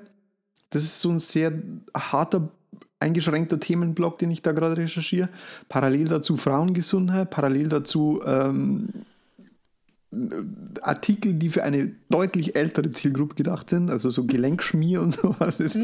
[0.70, 1.54] Das ist so ein sehr
[1.96, 2.50] harter,
[3.00, 5.30] eingeschränkter Themenblock, den ich da gerade recherchiere.
[5.70, 8.89] Parallel dazu Frauengesundheit, parallel dazu ähm,
[10.82, 15.78] Artikel, die für eine deutlich ältere Zielgruppe gedacht sind, also so Gelenkschmier und sowas ist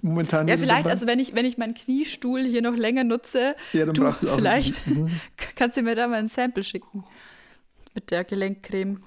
[0.00, 0.46] momentan.
[0.46, 0.48] Mm.
[0.48, 0.90] ja, wieder vielleicht, dabei.
[0.92, 4.22] also wenn ich, wenn ich meinen Kniestuhl hier noch länger nutze, Ja, dann du, brauchst
[4.22, 5.10] du auch- vielleicht Mhm.
[5.56, 7.04] kannst du mir da mal ein Sample schicken.
[7.94, 8.98] Mit der Gelenkcreme.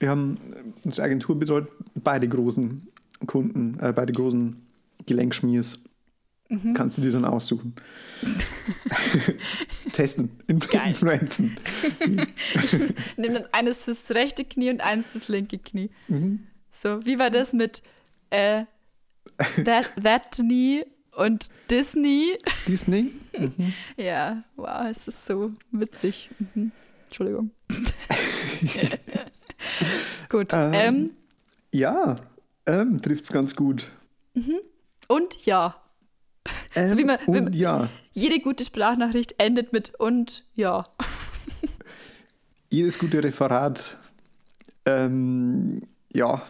[0.00, 0.36] Wir haben
[0.84, 2.86] unsere Agentur betreut beide großen
[3.26, 4.56] Kunden, äh, beide großen
[5.06, 5.80] Gelenkschmiers.
[6.48, 6.72] Mhm.
[6.74, 7.74] Kannst du dir dann aussuchen.
[9.92, 10.30] Testen.
[10.46, 11.56] Influenzen.
[13.16, 15.90] Nimm dann eines fürs rechte Knie und eines fürs linke Knie.
[16.08, 16.46] Mhm.
[16.72, 17.82] So, wie war das mit
[18.30, 18.64] äh,
[19.64, 22.38] that, that Knee und Disney?
[22.68, 23.12] Disney?
[23.96, 26.30] Ja, wow, es ist so witzig.
[26.54, 26.72] Mhm.
[27.06, 27.50] Entschuldigung.
[30.28, 30.52] Gut.
[30.52, 30.72] Ähm.
[30.74, 31.10] Ähm,
[31.72, 32.16] Ja,
[32.66, 33.90] ähm, trifft es ganz gut.
[35.08, 35.76] und ja.
[36.74, 40.84] Ähm, wie man- und ja, Jede gute Sprachnachricht endet mit und ja.
[42.70, 43.96] jedes gute Referat.
[44.86, 45.82] Ähm,
[46.12, 46.42] ja,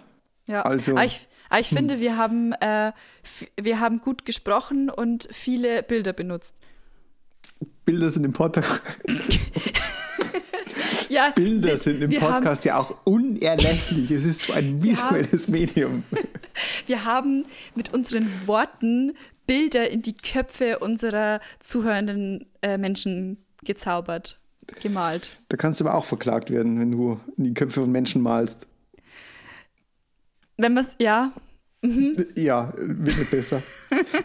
[0.49, 2.93] Ja, Also- aber ich, aber ich finde, wir haben, äh,
[3.61, 6.57] wir haben gut gesprochen und viele Bilder benutzt.
[7.85, 8.81] Bilder sind im Podcast,
[11.09, 14.11] Ja, Bilder wir, sind im Podcast ja auch unerlässlich.
[14.11, 16.05] Es ist so ein visuelles Medium.
[16.87, 17.45] Wir haben
[17.75, 19.13] mit unseren Worten
[19.47, 24.39] Bilder in die Köpfe unserer zuhörenden äh, Menschen gezaubert,
[24.83, 25.31] gemalt.
[25.49, 28.67] Da kannst du aber auch verklagt werden, wenn du in die Köpfe von Menschen malst.
[30.57, 31.33] Wenn man es, ja,
[32.35, 33.63] Ja, wird nicht besser.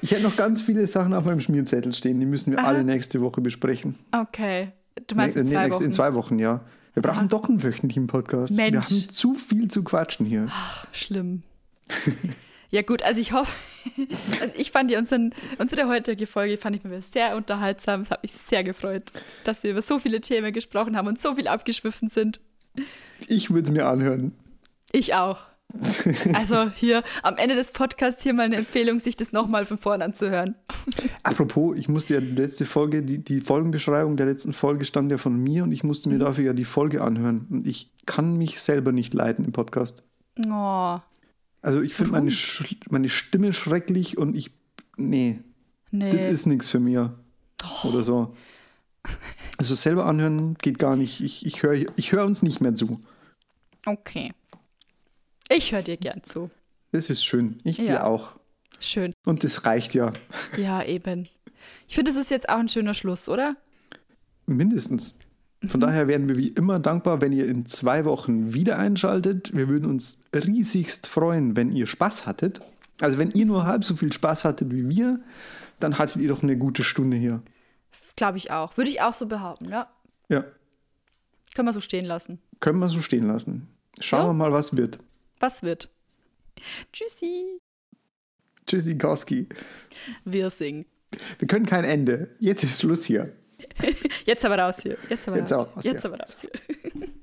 [0.01, 2.67] Ich hätte noch ganz viele Sachen auf meinem Schmierzettel stehen, die müssen wir Aha.
[2.67, 3.95] alle nächste Woche besprechen.
[4.11, 4.71] okay.
[5.07, 5.84] Du meinst in Nee, zwei Wochen.
[5.84, 6.61] In zwei Wochen, ja.
[6.93, 8.55] Wir brauchen doch einen wöchentlichen Podcast.
[8.55, 8.75] Wir Mensch.
[8.91, 10.49] haben zu viel zu quatschen hier.
[10.91, 11.41] Schlimm.
[12.71, 13.51] Ja gut, also ich hoffe,
[14.41, 18.01] also ich fand die unseren, unsere heutige Folge fand ich mir sehr unterhaltsam.
[18.01, 19.11] Es hat mich sehr gefreut,
[19.43, 22.39] dass wir über so viele Themen gesprochen haben und so viel abgeschwiffen sind.
[23.27, 24.34] Ich würde es mir anhören.
[24.91, 25.39] Ich auch.
[26.34, 30.01] Also hier am Ende des Podcasts hier mal eine Empfehlung, sich das nochmal von vorn
[30.03, 30.53] anzuhören.
[31.23, 35.17] Apropos, ich musste ja die letzte Folge, die, die Folgenbeschreibung der letzten Folge stand ja
[35.17, 36.17] von mir und ich musste Mhm.
[36.17, 37.47] mir dafür ja die Folge anhören.
[37.49, 40.03] Und ich kann mich selber nicht leiten im Podcast.
[40.47, 40.99] Oh,
[41.64, 44.51] Also ich finde meine, Sch- meine Stimme schrecklich und ich.
[44.97, 45.39] Nee,
[45.89, 46.11] nee.
[46.11, 47.18] das ist nichts für mir.
[47.84, 48.36] Oder so.
[49.57, 51.22] Also selber anhören geht gar nicht.
[51.22, 52.99] Ich, ich höre ich hör uns nicht mehr zu.
[53.86, 54.34] Okay.
[55.49, 56.51] Ich höre dir gern zu.
[56.91, 57.59] Das ist schön.
[57.64, 58.03] Ich dir Ja.
[58.03, 58.34] auch.
[58.80, 59.14] Schön.
[59.26, 60.14] Und das reicht ja.
[60.57, 61.28] Ja, eben.
[61.88, 63.55] Ich finde, das ist jetzt auch ein schöner Schluss, oder?
[64.45, 65.20] Mindestens.
[65.68, 69.55] Von daher wären wir wie immer dankbar, wenn ihr in zwei Wochen wieder einschaltet.
[69.55, 72.59] Wir würden uns riesigst freuen, wenn ihr Spaß hattet.
[73.01, 75.20] Also wenn ihr nur halb so viel Spaß hattet wie wir,
[75.80, 77.41] dann hattet ihr doch eine gute Stunde hier.
[78.16, 78.77] Glaube ich auch.
[78.77, 79.88] Würde ich auch so behaupten, ja.
[80.30, 80.45] Ja,
[81.56, 82.40] Können wir so stehen lassen.
[82.60, 83.68] können wir so stehen lassen.
[83.99, 84.27] Schauen Ja.
[84.30, 84.98] wir mal, was wird.
[85.40, 85.90] Was wird?
[86.91, 87.60] Tschüssi.
[88.65, 89.48] Tschüssi, Kowski.
[90.26, 90.85] Wir singen.
[91.40, 92.35] Wir können kein Ende.
[92.40, 93.34] Jetzt ist Schluss hier.
[94.25, 94.97] Jetzt aber raus hier.
[95.09, 96.51] Jetzt aber raus Jetzt aber raus hier.